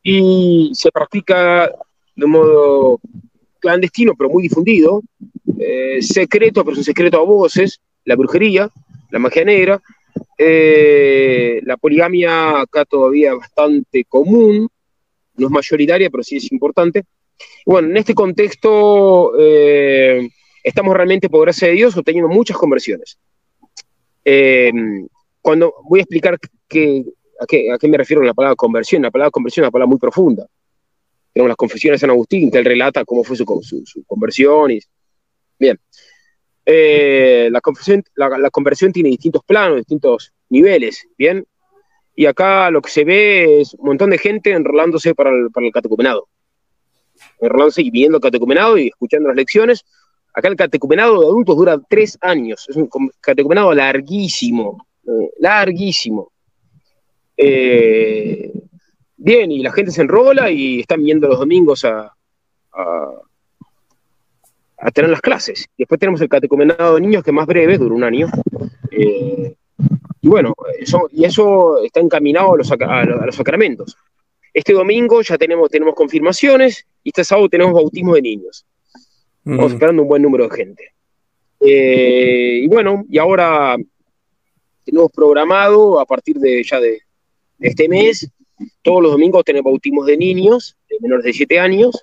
[0.02, 1.70] y se practica
[2.16, 3.00] de un modo
[3.60, 5.02] clandestino, pero muy difundido,
[5.58, 8.70] eh, secreto, pero es un secreto a voces, la brujería,
[9.10, 9.80] la magia negra,
[10.36, 14.68] eh, la poligamia acá todavía bastante común,
[15.36, 17.04] no es mayoritaria, pero sí es importante.
[17.64, 19.32] Bueno, en este contexto
[20.64, 23.18] estamos realmente, por gracia de Dios, obteniendo muchas conversiones.
[24.30, 24.70] Eh,
[25.40, 26.38] cuando voy a explicar a,
[26.68, 27.02] qué,
[27.40, 29.98] a, qué, me refiero con la palabra conversión, la palabra conversión es una palabra muy
[29.98, 30.46] profunda.
[31.32, 34.72] Tenemos las confesiones de San Agustín, que él relata cómo fue su, su, conversión.
[34.72, 34.80] Y,
[35.58, 35.80] bien,
[36.66, 41.46] eh, la, conversión, la, conversión tiene distintos planos, distintos niveles, ¿bien?
[42.14, 45.64] Y acá lo que se ve es un montón de gente enrolándose para el, para
[45.64, 46.28] el catecumenado.
[47.40, 49.86] Enrolándose y viendo el catecumenado y escuchando las lecciones.
[50.38, 52.64] Acá el catecumenado de adultos dura tres años.
[52.68, 52.88] Es un
[53.20, 56.30] catecumenado larguísimo, eh, larguísimo.
[57.36, 58.52] Eh,
[59.16, 62.14] bien, y la gente se enrola y están viendo los domingos a,
[64.94, 65.66] tener las clases.
[65.76, 68.28] Después tenemos el catecumenado de niños, que es más breve, dura un año.
[68.92, 69.56] Eh,
[70.20, 72.68] y bueno, eso, y eso está encaminado a los,
[73.34, 73.96] sacramentos.
[74.54, 78.64] Este domingo ya tenemos, tenemos confirmaciones y este sábado tenemos bautismo de niños.
[79.48, 80.92] Estamos esperando un buen número de gente.
[81.60, 83.76] Eh, y bueno, y ahora
[84.84, 87.00] tenemos programado a partir de ya de,
[87.58, 88.30] de este mes,
[88.82, 92.02] todos los domingos tenemos bautismos de niños de menores de 7 años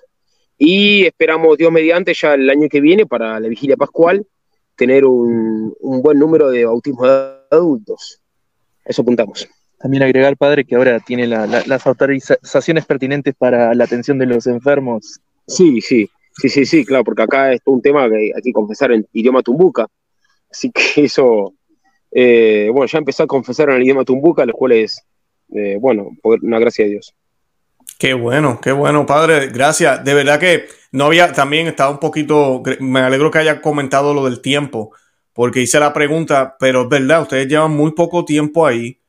[0.58, 4.26] y esperamos, Dios mediante, ya el año que viene, para la vigilia pascual,
[4.74, 8.20] tener un, buen número de bautismos de adultos.
[8.84, 9.48] eso apuntamos.
[9.78, 15.20] También agregar, padre, que ahora tiene las autorizaciones pertinentes para la atención de los enfermos.
[15.46, 18.92] Sí, sí, sí, sí, sí, claro, porque acá es un tema que hay que confesar
[18.92, 19.86] en idioma tumbuca.
[20.50, 21.54] Así que eso,
[22.10, 25.02] eh, bueno, ya empezó a confesar en el idioma tumbuca, los cuales,
[25.54, 27.14] eh, bueno, una gracia de Dios.
[27.98, 29.48] Qué bueno, qué bueno, padre.
[29.48, 30.04] Gracias.
[30.04, 34.24] De verdad que no había, también estaba un poquito, me alegro que haya comentado lo
[34.24, 34.92] del tiempo,
[35.32, 39.00] porque hice la pregunta, pero es verdad, ustedes llevan muy poco tiempo ahí.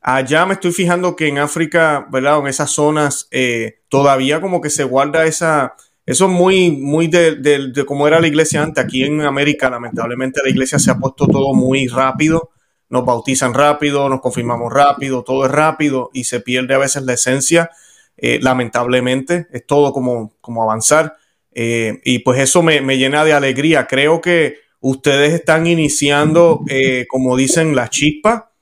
[0.00, 2.38] Allá me estoy fijando que en África, ¿verdad?
[2.38, 5.74] En esas zonas, eh, todavía como que se guarda esa,
[6.06, 8.82] eso es muy, muy de, de, cómo era la iglesia antes.
[8.82, 12.50] Aquí en América, lamentablemente, la iglesia se ha puesto todo muy rápido.
[12.88, 17.14] Nos bautizan rápido, nos confirmamos rápido, todo es rápido y se pierde a veces la
[17.14, 17.70] esencia
[18.18, 21.16] eh, lamentablemente, es todo como, como avanzar.
[21.52, 23.86] Eh, y pues eso me, llena de alegría.
[23.86, 28.52] Creo que ustedes están iniciando, eh, como dicen, la chispa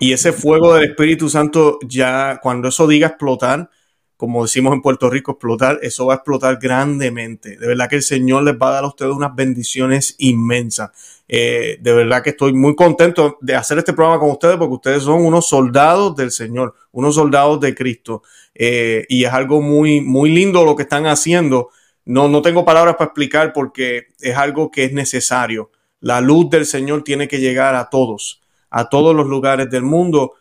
[0.00, 3.70] y ese fuego del Espíritu Santo ya, cuando eso diga explotar,
[4.18, 7.56] como decimos en Puerto Rico, explotar, eso va a explotar grandemente.
[7.56, 10.90] De verdad que el Señor les va a dar a ustedes unas bendiciones inmensas.
[11.28, 15.24] de verdad que estoy muy contento de hacer este programa con ustedes porque ustedes son
[15.24, 18.22] unos soldados del Señor, unos soldados de Cristo.
[18.56, 21.68] Eh, y es algo muy, muy lindo lo que están haciendo.
[22.04, 25.70] No, no tengo palabras para explicar porque es algo que es necesario.
[26.00, 30.32] La luz del Señor tiene que llegar a todos, a todos los lugares del mundo,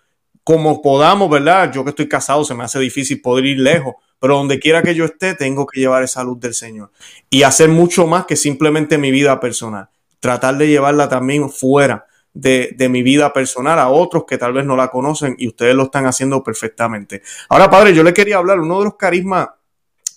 [0.48, 1.74] como podamos, ¿verdad?
[1.74, 4.96] Yo que estoy casado se me hace difícil poder ir lejos, pero donde quiera que
[4.96, 6.90] yo esté, tengo que llevar esa luz del Señor
[7.30, 9.90] y hacer mucho más que simplemente mi vida personal.
[10.22, 14.78] Tratar de llevarla también fuera de, mi vida personal a otros que tal vez no
[14.78, 17.24] la conocen y ustedes lo están haciendo perfectamente.
[17.50, 19.50] Ahora, padre, yo le quería hablar, uno de los carismas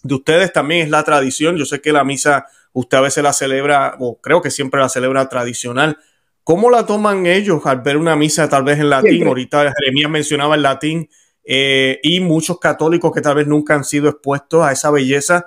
[0.05, 1.57] de ustedes también es la tradición.
[1.57, 4.89] Yo sé que la misa usted a veces la celebra, o creo que siempre la
[4.89, 5.99] celebra tradicional.
[6.45, 9.27] ¿Cómo la toman ellos al ver una misa tal vez en latín?
[9.27, 11.09] Ahorita Jeremías mencionaba el latín
[11.45, 15.47] eh, y muchos católicos que tal vez nunca han sido expuestos a esa belleza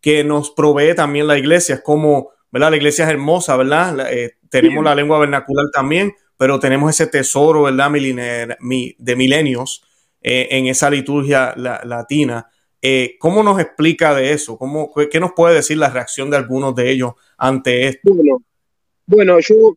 [0.00, 1.76] que nos provee también la iglesia.
[1.76, 2.70] Es como, ¿verdad?
[2.70, 4.12] La iglesia es hermosa, ¿verdad?
[4.12, 7.90] Eh, tenemos la lengua vernacular también, pero tenemos ese tesoro, ¿verdad?
[7.90, 9.84] de milenios
[10.20, 12.48] eh, en esa liturgia latina.
[12.80, 14.56] Eh, ¿Cómo nos explica de eso?
[14.56, 18.12] ¿Cómo, ¿Qué nos puede decir la reacción de algunos de ellos ante esto?
[19.06, 19.76] Bueno, yo,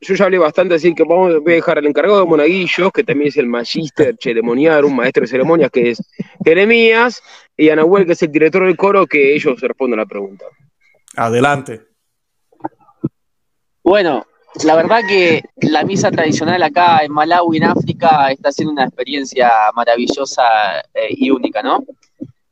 [0.00, 3.28] yo ya hablé bastante, así que vamos, a dejar al encargado de Monaguillos, que también
[3.28, 6.02] es el magíster ceremonial, un maestro de ceremonias, que es
[6.44, 7.22] Jeremías,
[7.56, 10.44] y Anahuel, que es el director del coro, que ellos responden la pregunta.
[11.16, 11.82] Adelante.
[13.82, 14.26] Bueno,
[14.64, 19.50] la verdad que la misa tradicional acá en Malawi, en África, está siendo una experiencia
[19.74, 20.44] maravillosa
[20.92, 21.84] eh, y única, ¿no?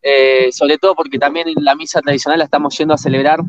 [0.02, 3.40] Eh, sobre todo porque también la misa tradicional la estamos yendo a celebrar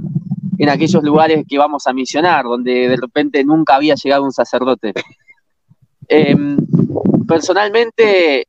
[0.58, 4.94] en aquellos lugares que vamos a misionar, donde de repente nunca había llegado un sacerdote.
[6.08, 6.58] Em,
[7.28, 8.48] personalmente,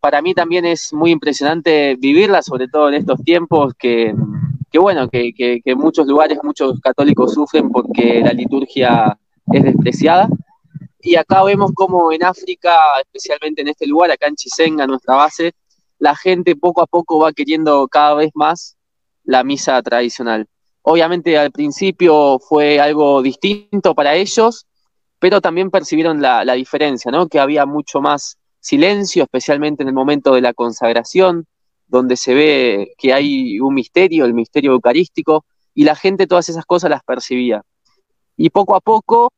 [0.00, 4.14] para mí también es muy impresionante vivirla, sobre todo en estos tiempos que
[4.72, 9.18] que bueno, que, que, en muchos lugares muchos católicos sufren porque la liturgia
[9.52, 10.28] es despreciada.
[11.00, 12.74] Y acá vemos como en África,
[13.04, 15.52] especialmente en este lugar, acá en Chisenga, nuestra base,
[15.98, 18.78] la gente poco a poco va queriendo cada vez más
[19.24, 20.46] la misa tradicional.
[20.82, 24.66] Obviamente al principio fue algo distinto para ellos,
[25.18, 27.28] pero también percibieron la, diferencia, ¿no?
[27.28, 31.46] Que había mucho más silencio, especialmente en el momento de la consagración,
[31.86, 36.64] donde se ve que hay un misterio, el misterio eucarístico, y la gente todas esas
[36.66, 37.62] cosas las percibía.
[38.36, 39.32] Y poco a poco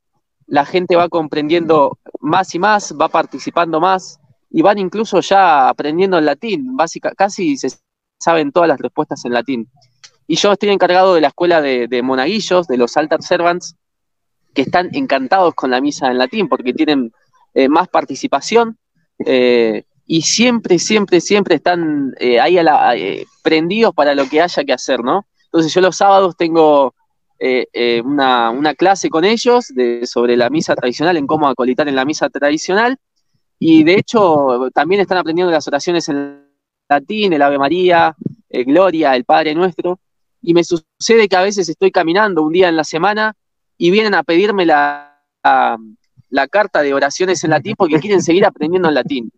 [0.46, 4.18] la gente va comprendiendo más y más, va participando más,
[4.50, 6.76] y van incluso ya aprendiendo el latín,
[7.16, 7.68] casi se
[8.18, 9.68] saben todas las respuestas en latín.
[10.26, 13.76] Y yo estoy encargado de la escuela de, monaguillos, de los altar servants,
[14.54, 17.12] que están encantados con la misa en latín porque tienen
[17.54, 18.78] eh, más participación
[19.18, 22.56] eh, y siempre, siempre, siempre están eh, ahí
[23.42, 25.26] prendidos para lo que haya que hacer, ¿no?
[25.46, 26.94] Entonces yo los sábados tengo
[28.04, 32.06] una, una, clase con ellos de, sobre la misa tradicional, en cómo acolitar en la
[32.06, 32.96] misa tradicional,
[33.58, 36.42] y de hecho también están aprendiendo las oraciones en
[36.88, 38.16] latín, el Ave María,
[38.48, 40.00] Gloria, el Padre Nuestro,
[40.44, 43.34] y me sucede que a veces estoy caminando un día en la semana
[43.78, 48.88] y vienen a pedirme la, la, carta de oraciones en latín porque quieren seguir aprendiendo
[48.88, 49.32] en latín.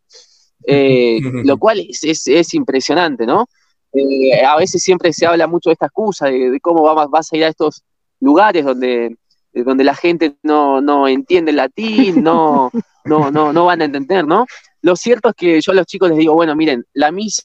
[0.66, 3.46] Eh, lo cual es, es, impresionante, ¿no?
[3.92, 7.36] Eh, a veces siempre se habla mucho de esta excusa, de, cómo vas, vas, a
[7.36, 7.82] ir a estos
[8.20, 9.16] lugares donde,
[9.52, 12.70] donde la gente no, no entiende el latín, no,
[13.04, 14.46] no, no, no van a entender, ¿no?
[14.82, 17.44] Lo cierto es que yo a los chicos les digo, bueno, miren, la misa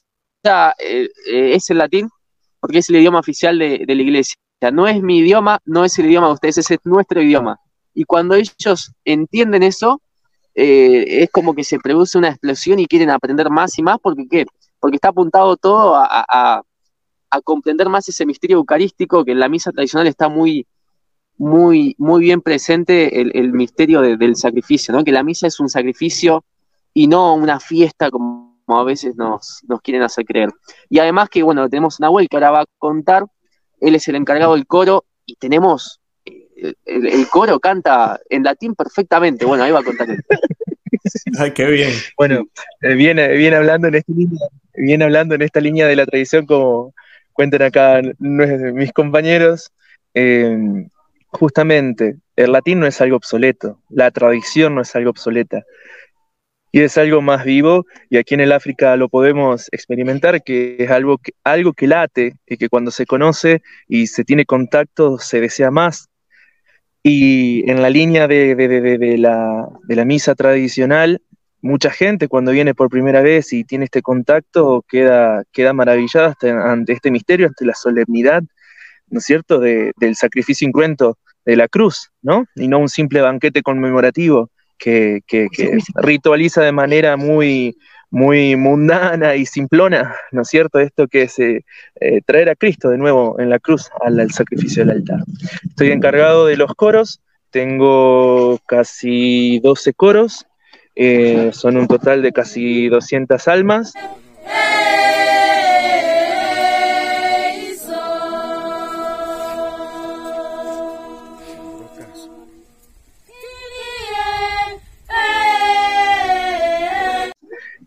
[0.78, 2.08] eh, eh, es el latín
[2.62, 4.36] porque es el idioma oficial de, la iglesia.
[4.72, 7.58] No es mi idioma, no es el idioma de ustedes, ese es nuestro idioma.
[7.92, 10.00] Y cuando ellos entienden eso,
[10.54, 14.28] eh, es como que se produce una explosión y quieren aprender más y más, porque
[14.30, 14.46] ¿qué?
[14.78, 16.62] Porque está apuntado todo a,
[17.44, 20.64] comprender más ese misterio eucarístico que en la misa tradicional está muy,
[21.38, 25.02] muy, muy bien presente el, misterio del sacrificio, ¿no?
[25.02, 26.44] Que la misa es un sacrificio
[26.94, 28.31] y no una fiesta como,
[28.66, 30.50] a veces nos, quieren hacer creer.
[30.88, 33.24] Y además que, bueno, tenemos una Nahuel que ahora va a contar,
[33.80, 39.44] él es el encargado del coro y tenemos, eh, el, coro canta en latín perfectamente,
[39.44, 40.22] bueno, ahí va a contar él.
[41.38, 41.90] Ay, qué bien.
[42.16, 42.44] Bueno,
[42.80, 46.46] eh, viene, viene, hablando en esta línea, viene hablando en esta línea de la tradición,
[46.46, 46.94] como
[47.32, 49.72] cuentan acá mis compañeros.
[50.14, 50.56] Eh,
[51.28, 55.64] justamente, el latín no es algo obsoleto, la tradición no es algo obsoleta.
[56.72, 60.90] Y es algo más vivo, y aquí en el África lo podemos experimentar, que es
[60.90, 65.40] algo que, algo que late, y que cuando se conoce y se tiene contacto se
[65.40, 66.08] desea más.
[67.02, 71.20] Y en la línea de, la, de la misa tradicional,
[71.60, 76.92] mucha gente cuando viene por primera vez y tiene este contacto queda, queda maravillada ante
[76.92, 78.42] este misterio, ante la solemnidad
[79.12, 82.46] ¿no es cierto?, del sacrificio incruento de la cruz, ¿no?
[82.56, 84.50] Y no un simple banquete conmemorativo
[84.82, 85.48] que,
[85.94, 87.76] ritualiza de manera muy,
[88.10, 90.78] muy mundana y simplona, ¿no es cierto?
[90.78, 91.64] Esto que es eh,
[92.00, 95.20] eh, traer a Cristo de nuevo en la cruz al, sacrificio del altar.
[95.68, 97.20] Estoy encargado de los coros,
[97.50, 100.46] tengo casi 12 coros,
[100.94, 103.92] eh, son un total de casi 200 almas.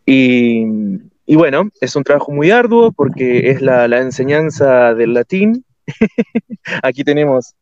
[0.05, 0.65] Y,
[1.27, 5.65] bueno, es un trabajo muy arduo porque es la, enseñanza del latín.
[6.83, 7.55] Aquí tenemos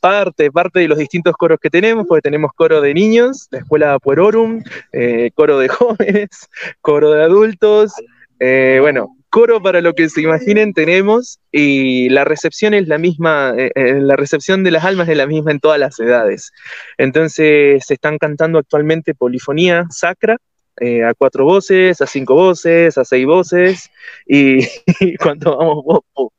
[0.00, 3.98] parte, parte de los distintos coros que tenemos, porque tenemos coro de niños, la escuela
[3.98, 6.48] Puerorum, eh, coro de jóvenes,
[6.80, 7.92] coro de adultos,
[8.40, 13.54] eh, bueno, coro para lo que se imaginen tenemos y la recepción es la misma,
[13.56, 16.52] eh, la recepción de las almas es la misma en todas las edades.
[16.96, 20.38] Entonces se están cantando actualmente polifonía sacra,
[20.80, 23.90] eh, a cuatro voces, a cinco voces, a seis voces,
[24.26, 24.60] y,
[25.22, 26.30] cuando vamos,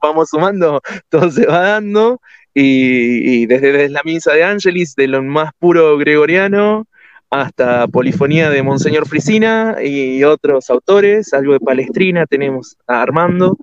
[0.00, 2.20] vamos sumando, todo se va dando,
[2.54, 6.86] y, desde, la misa de Ángelis, de lo más puro gregoriano,
[7.30, 13.56] hasta polifonía de Monseñor Frisina y otros autores, algo de Palestrina tenemos a Armando,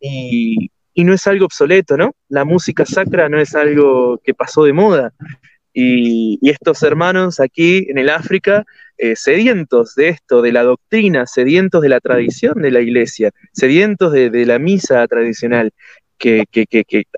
[0.00, 2.12] y, y no es algo obsoleto, ¿no?
[2.28, 5.12] La música sacra no es algo que pasó de moda,
[5.80, 8.64] y, estos hermanos aquí en el África,
[8.98, 14.12] eh, sedientos de esto, de la doctrina, sedientos de la tradición de la iglesia, sedientos
[14.12, 15.72] de, la misa tradicional,
[16.18, 16.44] que,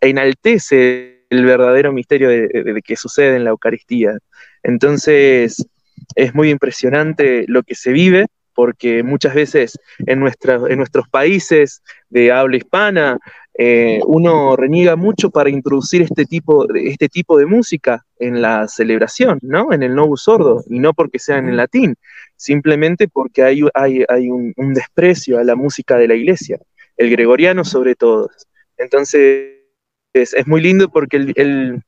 [0.02, 4.18] enaltece el verdadero misterio de, que sucede en la Eucaristía.
[4.62, 5.64] Entonces,
[6.14, 12.30] es muy impresionante lo que se vive, porque muchas veces en, en nuestros países de
[12.30, 13.18] habla hispana
[13.62, 19.38] eh, uno reniega mucho para introducir este tipo, este tipo de música en la celebración,
[19.42, 19.74] ¿no?
[19.74, 21.94] En el Novus Sordo, y no porque sea en el latín,
[22.36, 26.58] simplemente porque hay, hay, un, desprecio a la música de la iglesia,
[26.96, 28.30] el gregoriano sobre todo.
[28.78, 29.58] Entonces,
[30.14, 31.82] es, muy lindo porque el,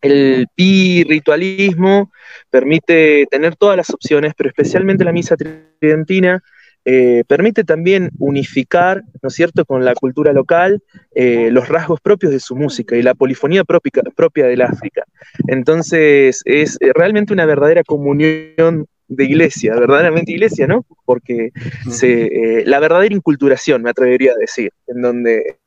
[0.00, 2.10] el, pi ritualismo
[2.50, 6.42] permite tener todas las opciones, pero especialmente la misa tridentina
[6.84, 10.82] eh, permite también unificar, ¿no es cierto?, con la cultura local
[11.14, 15.04] eh, los rasgos propios de su música y la polifonía propia, propia del África.
[15.48, 20.84] Entonces, es realmente una verdadera comunión de iglesia, verdaderamente iglesia, ¿no?
[21.04, 21.50] Porque
[21.90, 25.58] se, la verdadera inculturación, me atrevería a decir, en donde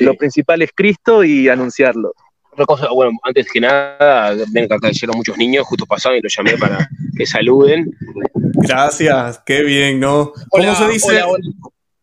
[0.00, 2.14] lo principal es Cristo y anunciarlo.
[2.52, 6.22] Otra cosa, bueno, antes que nada, ven que acá cayeron muchos niños, justo pasaron y
[6.22, 7.94] los llamé para que saluden.
[8.34, 10.32] Gracias, qué bien, ¿no?
[10.50, 11.22] ¿Cómo se dice?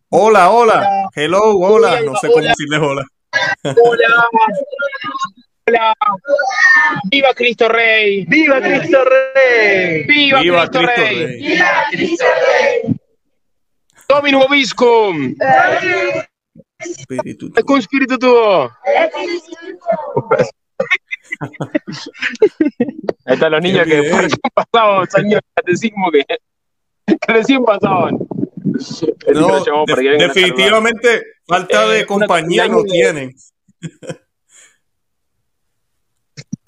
[0.09, 1.09] Hola, hola.
[1.13, 2.01] Hello, hola.
[2.01, 3.05] No sé cómo decirle hola.
[3.63, 4.27] Hola.
[5.67, 5.95] Hola.
[7.09, 8.23] ¡Viva Cristo Rey!
[8.25, 10.03] ¡Viva Cristo Rey!
[10.03, 11.37] ¡Viva, Cristo, Rey!
[11.41, 12.95] ¡Viva Cristo Rey!
[14.07, 15.35] Dominum Obiscum!
[16.91, 17.51] Espíritu.
[17.65, 18.71] Con espíritu tuo.
[23.25, 26.37] Ahí están los niños que recién pasaban años de catecismo que, que
[27.33, 28.17] recién pasaban.
[29.33, 33.35] No, de- a definitivamente falta Eh, de una- compañía no de- tienen.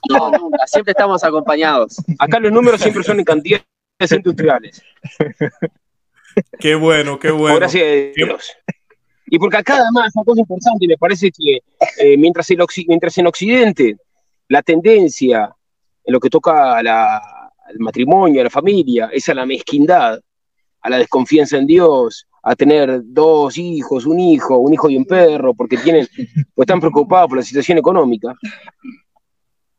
[0.10, 1.98] No, nunca, siempre estamos acompañados.
[2.18, 3.66] Acá los números siempre son en cantidades
[4.12, 4.82] industriales.
[6.60, 7.58] Qué bueno, qué bueno.
[7.58, 8.54] gracia de Dios.
[9.28, 11.60] Y porque acá además una cosa importante, me parece que
[12.00, 13.98] eh, mientras, en Occidente
[14.48, 15.54] la tendencia
[16.04, 16.82] en lo que toca a
[17.68, 20.20] al matrimonio, a la familia, es a la mezquindad,
[20.82, 25.06] a la desconfianza en Dios, a tener dos hijos, un hijo, un hijo y un
[25.06, 26.08] perro, porque tienen,
[26.56, 28.34] pues están preocupados por la situación económica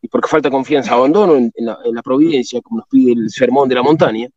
[0.02, 3.74] y porque falta confianza, abandono en, en la providencia, como nos pide el sermón de
[3.74, 4.28] la montaña.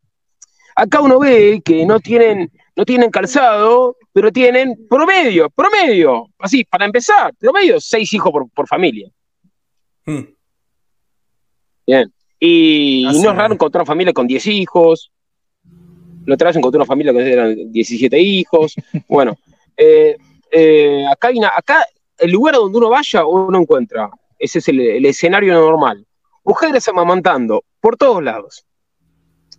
[0.76, 2.50] Acá uno ve que no tienen,
[2.82, 8.68] no tienen calzado, pero tienen promedio, promedio, así, para empezar, promedio, seis hijos por, por
[8.68, 9.08] familia.
[10.04, 10.24] Hmm.
[11.86, 12.12] Bien.
[12.40, 15.12] Y, Así no es raro encontrar una familia con 10 hijos.
[16.26, 18.74] La otra vez encontré una familia que eran 17 hijos.
[19.08, 19.38] Bueno,
[19.78, 20.18] eh,
[20.52, 21.86] eh, acá, hay una- acá
[22.18, 24.10] el lugar donde uno vaya, uno encuentra.
[24.40, 26.04] Ese es el, el escenario normal.
[26.44, 28.66] Mujeres amamantando por todos lados.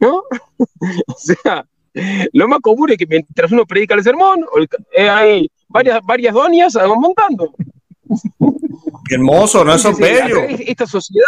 [0.00, 0.24] ¿No?
[1.06, 1.64] o sea,
[2.32, 4.44] lo más común es que mientras uno predica el sermón,
[4.94, 7.54] eh, hay varias, varias doñas amamantando.
[9.08, 9.74] Qué hermoso, ¿no?
[9.74, 10.42] Eso es bello.
[10.66, 11.26] Esta sociedad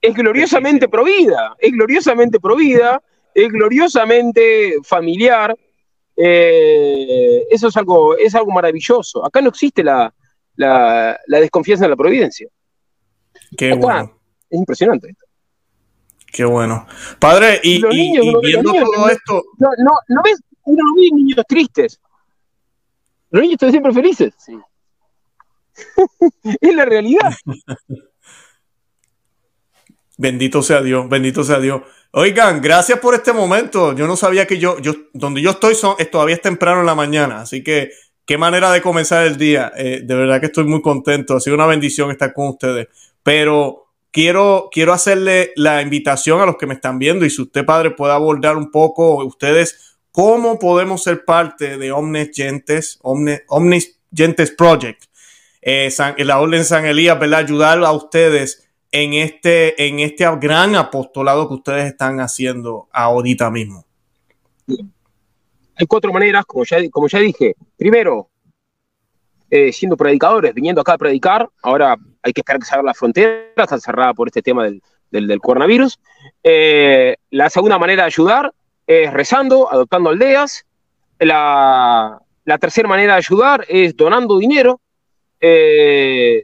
[0.00, 3.02] es gloriosamente provida, es gloriosamente provida,
[3.34, 5.56] es gloriosamente familiar.
[6.16, 9.24] eh, eso es algo, es algo maravilloso.
[9.24, 10.12] Acá no existe la,
[10.56, 12.48] la, la desconfianza en la providencia.
[13.56, 15.14] Qué Acá, bueno, Es impresionante.
[16.36, 16.86] Qué bueno.
[17.18, 20.22] Padre, y, Los y- niños, y no, los viendo niños, todo esto, No, no, no
[20.22, 21.98] ves, uno no ve niños tristes.
[23.30, 24.34] Los niños están siempre felices.
[24.38, 24.58] Sí.
[26.60, 27.34] es la realidad.
[30.18, 31.82] bendito sea Dios, bendito sea Dios.
[32.12, 33.94] Oigan, gracias por este momento.
[33.94, 36.86] Yo no sabía que yo, yo donde yo estoy son, es, todavía es temprano en
[36.86, 37.90] la mañana, así que
[38.24, 39.72] qué manera de comenzar el día.
[39.76, 41.36] Eh, de verdad que estoy muy contento.
[41.36, 42.88] Ha sido una bendición estar con ustedes.
[43.22, 43.85] Pero
[44.16, 47.90] quiero, quiero hacerle la invitación a los que me están viendo y si usted, padre,
[47.90, 54.50] puede abordar un poco ustedes cómo podemos ser parte de Omnes Gentes, Omne- Omnis Gentes
[54.52, 55.04] Project.
[55.60, 57.40] Eh, la Orden San Elías, ¿verdad?
[57.40, 63.84] Ayudar a ustedes en este, en este gran apostolado que ustedes están haciendo ahorita mismo.
[64.66, 67.54] Hay cuatro maneras, como ya, como ya dije.
[67.76, 68.30] Primero,
[69.50, 71.46] eh, siendo predicadores, viniendo acá a predicar.
[71.62, 74.82] Ahora hay que esperar que se abra la frontera, está cerrada por este tema del,
[75.12, 76.00] del, del coronavirus.
[76.42, 78.52] Eh, la segunda manera de ayudar
[78.84, 80.66] es rezando, adoptando aldeas.
[81.20, 84.80] La, la tercera manera de ayudar es donando dinero.
[85.40, 86.42] Eh,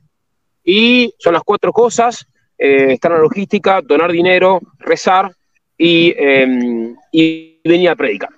[0.62, 2.24] y son las cuatro cosas.
[2.56, 5.34] Eh, está en la logística, donar dinero, rezar
[5.76, 8.30] y, eh, y venir a predicar.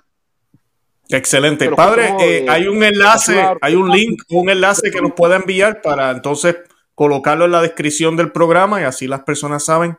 [1.09, 1.65] Excelente.
[1.65, 3.57] Pero Padre, ¿cómo, eh, eh, hay un enlace, ayudar?
[3.61, 6.55] hay un link, un enlace que nos pueda enviar para entonces
[6.95, 9.97] colocarlo en la descripción del programa y así las personas saben.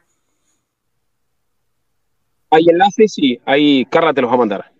[2.50, 4.72] Hay enlaces, sí, ahí Carla te los va a mandar.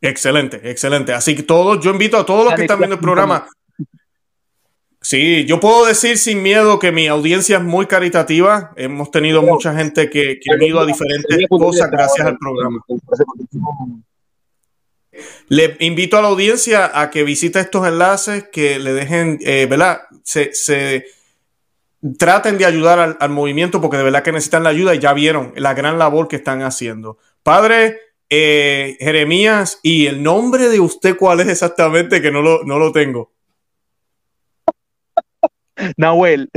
[0.00, 1.12] Excelente, excelente.
[1.12, 3.48] Así que todos, yo invito a todos los que están viendo el programa.
[5.00, 8.72] Sí, yo puedo decir sin miedo que mi audiencia es muy caritativa.
[8.76, 12.80] Hemos tenido mucha gente que, que ha ido a diferentes cosas gracias al programa.
[15.48, 20.02] Le invito a la audiencia a que visite estos enlaces, que le dejen, eh, ¿verdad?
[20.22, 21.06] Se, se
[22.18, 25.12] traten de ayudar al, al, movimiento porque de verdad que necesitan la ayuda y ya
[25.12, 27.18] vieron la gran labor que están haciendo.
[27.42, 32.20] Padre eh, Jeremías, ¿y el nombre de usted cuál es exactamente?
[32.20, 33.32] Que no lo, no lo tengo.
[35.96, 36.50] Nahuel.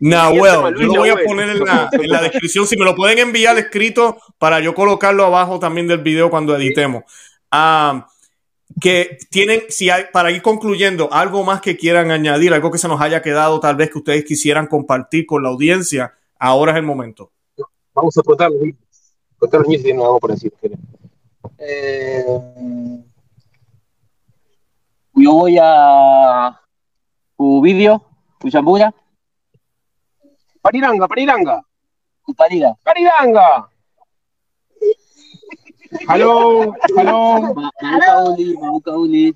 [0.00, 2.66] Nahuel, yo lo voy a poner en la, en la, descripción.
[2.66, 7.04] Si me lo pueden enviar escrito para yo colocarlo abajo también del video cuando editemos.
[7.52, 8.08] Ah,
[8.80, 12.88] que tienen, si hay, para ir concluyendo, algo más que quieran añadir, algo que se
[12.88, 16.84] nos haya quedado, tal vez que ustedes quisieran compartir con la audiencia, ahora es el
[16.84, 17.30] momento.
[17.94, 18.50] Vamos a contar,
[19.38, 20.52] contar los niños algo por decir.
[21.58, 22.24] Eh,
[25.14, 26.58] yo voy a
[27.36, 28.02] tu vídeo,
[28.40, 28.94] tu chambura.
[30.62, 31.62] Pariranga, pariranga.
[32.36, 32.74] Parira.
[32.82, 33.68] Pariranga.
[35.92, 37.52] Halo, halo.
[37.52, 39.34] Mabuka uli, mabuka uli.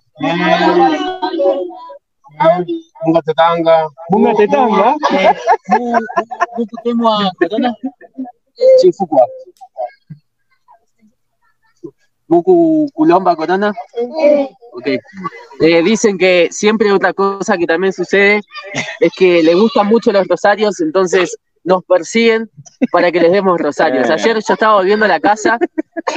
[3.05, 3.77] Bunga tetanga.
[4.11, 4.97] Bunga tetanga.
[6.57, 7.75] Buku temwa corona.
[8.81, 9.29] Chifukwa.
[12.29, 13.75] Buku culomba corona.
[14.73, 14.87] Ok.
[15.61, 18.41] Eh, dicen que siempre otra cosa que también sucede
[19.01, 21.37] es que le gustan mucho los rosarios, entonces
[21.67, 22.49] nos persiguen
[22.93, 24.09] para que les demos rosarios.
[24.09, 25.59] Ayer yo estaba volviendo a la casa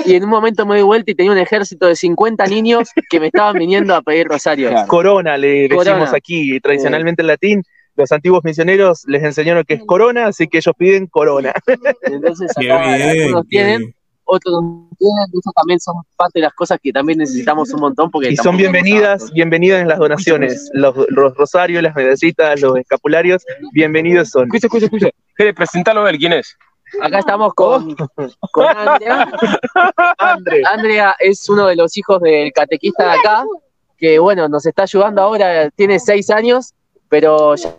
[0.05, 3.19] y en un momento me di vuelta y tenía un ejército de 50 niños que
[3.19, 4.73] me estaban viniendo a pedir rosarios.
[4.87, 7.63] Corona le decimos aquí, tradicionalmente en latín.
[7.95, 11.51] Los antiguos misioneros les enseñaron que es corona, así que ellos piden corona.
[12.03, 13.93] Entonces acá algunos tienen,
[14.29, 18.11] otros no tienen, eso también son parte de las cosas que también necesitamos un montón.
[18.11, 20.69] Porque y son bienvenidas, bienvenidas en las donaciones.
[20.73, 24.43] Los, los rosarios, las medecitas, los escapularios, bienvenidos son.
[24.45, 25.09] Escucha, escucha, escucha.
[25.35, 26.55] Jere, presentalo a ver quién es.
[27.01, 27.95] Acá estamos con,
[28.51, 29.31] con Andrea.
[30.17, 30.61] Andre.
[30.65, 33.45] Andrea es uno de los hijos del catequista de acá,
[33.97, 36.73] que bueno, nos está ayudando ahora, tiene seis años,
[37.07, 37.75] pero ya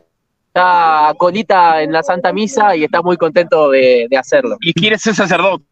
[0.48, 4.56] está colita en la Santa Misa y está muy contento de, de hacerlo.
[4.60, 5.69] Y quiere ser sacerdote.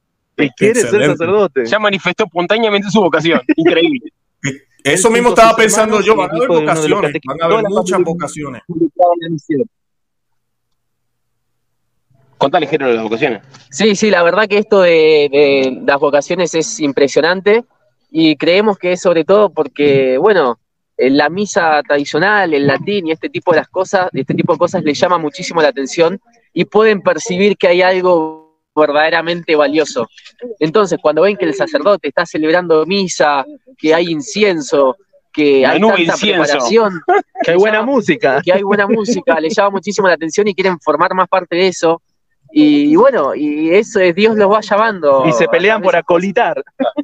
[0.57, 1.67] Quiere ser sacerdote.
[1.67, 3.41] Ya manifestó espontáneamente su vocación.
[3.57, 4.13] Increíble.
[4.85, 8.63] Eso mismo estaba pensando yo, van a haber vocaciones, van a haber muchas vocaciones.
[12.39, 13.43] Contale, Jere, de las vocaciones.
[13.71, 17.65] Sí, sí, la verdad que esto de, de las vocaciones es impresionante
[18.11, 20.59] y creemos que es sobre todo porque, bueno,
[20.97, 24.59] en la misa tradicional, el latín y este tipo de las cosas, este tipo de
[24.59, 26.21] cosas les llama muchísimo la atención
[26.53, 28.48] y pueden percibir que hay algo
[28.79, 30.09] verdaderamente valioso.
[30.59, 33.45] Entonces, cuando ven que el sacerdote está celebrando misa,
[33.77, 34.97] que hay incienso,
[35.33, 36.43] que La hay tanta incienso.
[36.43, 37.01] preparación,
[37.45, 38.41] Que hay buena música.
[38.43, 41.69] que hay buena música, les llama muchísimo la atención y quieren formar más parte de
[41.69, 42.01] eso.
[42.51, 45.25] Y, bueno, y eso es Dios los va llamando.
[45.27, 46.63] Y se pelean por acolitar.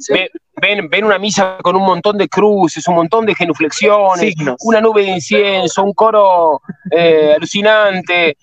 [0.09, 0.27] Ven,
[0.59, 4.55] ven, ven una misa con un montón de cruces, un montón de genuflexiones, Signos.
[4.61, 8.35] una nube de incienso, un coro eh, alucinante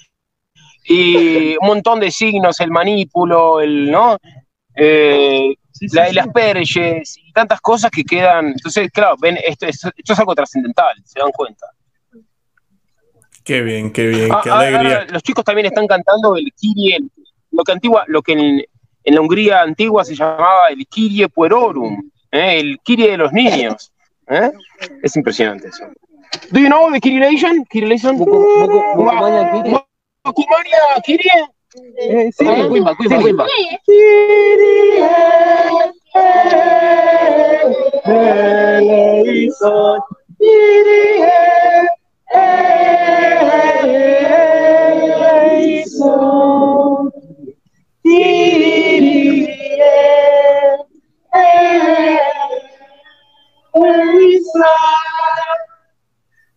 [0.85, 4.19] y un montón de signos, el manípulo, el, ¿no?
[4.75, 5.55] Eh,
[5.93, 8.49] la, el asperges y tantas cosas que quedan.
[8.49, 11.67] Entonces, claro, ven, esto, es- esto es algo trascendental, se dan cuenta.
[13.45, 14.99] Qué bien, qué bien, Ah, qué alegría.
[14.99, 16.99] ahora los chicos también están cantando el Kyrie,
[17.51, 18.65] lo que antigua, lo que en,
[19.05, 22.61] en la Hungría antigua se llamaba el Kyrie Puerorum, ¿eh?
[22.61, 23.93] el Kyrie de los niños.
[24.29, 24.51] ¿eh?
[25.03, 25.85] Es impresionante eso.
[26.53, 27.65] Do you know the Kyrilation?
[27.67, 28.17] Kyrilation?
[30.31, 31.51] Kumania, queria.
[31.75, 33.47] Eh, sí, Wimba, Wimba, Wimba.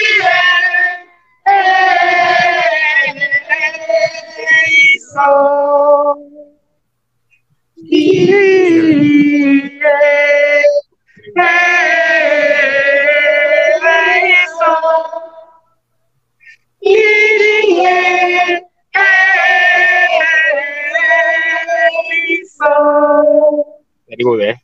[24.41, 24.55] Eh?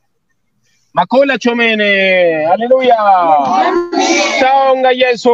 [0.94, 2.98] Makola Chomene, aleluya.
[4.92, 5.32] Yesu.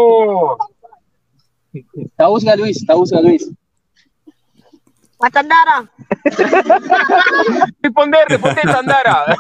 [2.18, 3.44] Tausga Luis, Tausga Luis.
[5.20, 5.90] Matandara.
[7.82, 9.26] Responder, responder, Tandara.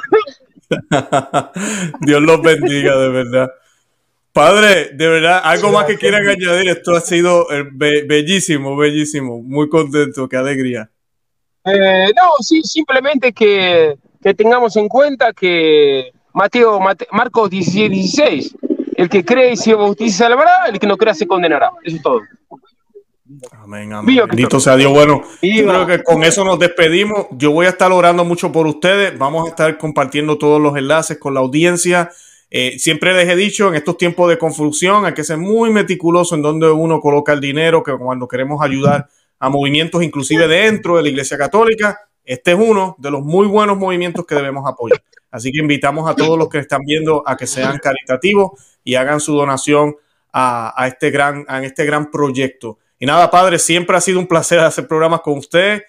[2.01, 3.51] Dios los bendiga, de verdad.
[4.34, 6.69] Padre, de verdad, algo más que quieran añadir.
[6.69, 9.41] Esto ha sido eh, be- bellísimo, bellísimo.
[9.41, 10.89] Muy contento, qué alegría.
[11.65, 18.55] Eh, no, sí, simplemente que, que tengamos en cuenta que Mateo, Mate- Marcos 16, 16,
[18.95, 21.71] el que cree y se bautiza se salvará, el que no crea se condenará.
[21.84, 22.21] Eso es todo.
[23.51, 24.05] Amén, amén.
[24.05, 24.91] Viva Bendito sea Dios.
[24.91, 27.27] Bueno, yo creo que con eso nos despedimos.
[27.31, 29.17] Yo voy a estar orando mucho por ustedes.
[29.17, 32.09] Vamos a estar compartiendo todos los enlaces con la audiencia.
[32.49, 36.35] Eh, siempre les he dicho, en estos tiempos de confusión hay que ser muy meticuloso
[36.35, 39.07] en donde uno coloca el dinero, que cuando queremos ayudar
[39.39, 43.77] a movimientos inclusive dentro de la Iglesia Católica, este es uno de los muy buenos
[43.77, 45.01] movimientos que debemos apoyar.
[45.29, 48.51] Así que invitamos a todos los que están viendo a que sean caritativos
[48.83, 49.95] y hagan su donación
[50.31, 52.77] a, este, gran, a este gran proyecto.
[52.99, 55.83] Y nada, padre, siempre ha sido un placer hacer programas con usted,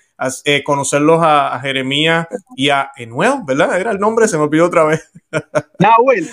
[0.44, 3.80] eh, conocerlos a, Jeremías y a Enuel, ¿verdad?
[3.80, 5.10] Era el nombre, se me olvidó otra vez.
[5.78, 6.28] Nahuel.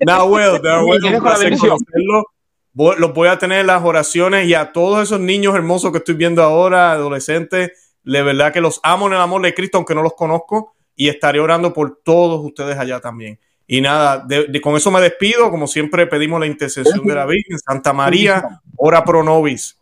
[0.00, 2.24] Nahuel, Nahuel, un placer conocerlo.
[2.98, 6.14] Los voy a tener en las oraciones y a todos esos niños hermosos que estoy
[6.14, 7.72] viendo ahora, adolescentes,
[8.04, 11.08] de verdad que los amo en el amor de Cristo, aunque no los conozco, y
[11.08, 13.38] estaré orando por todos ustedes allá también.
[13.66, 14.26] Y nada,
[14.62, 15.50] con eso me despido.
[15.50, 17.58] Como siempre, pedimos la intercesión de la Virgen.
[17.58, 19.79] Santa María, ora pro nobis.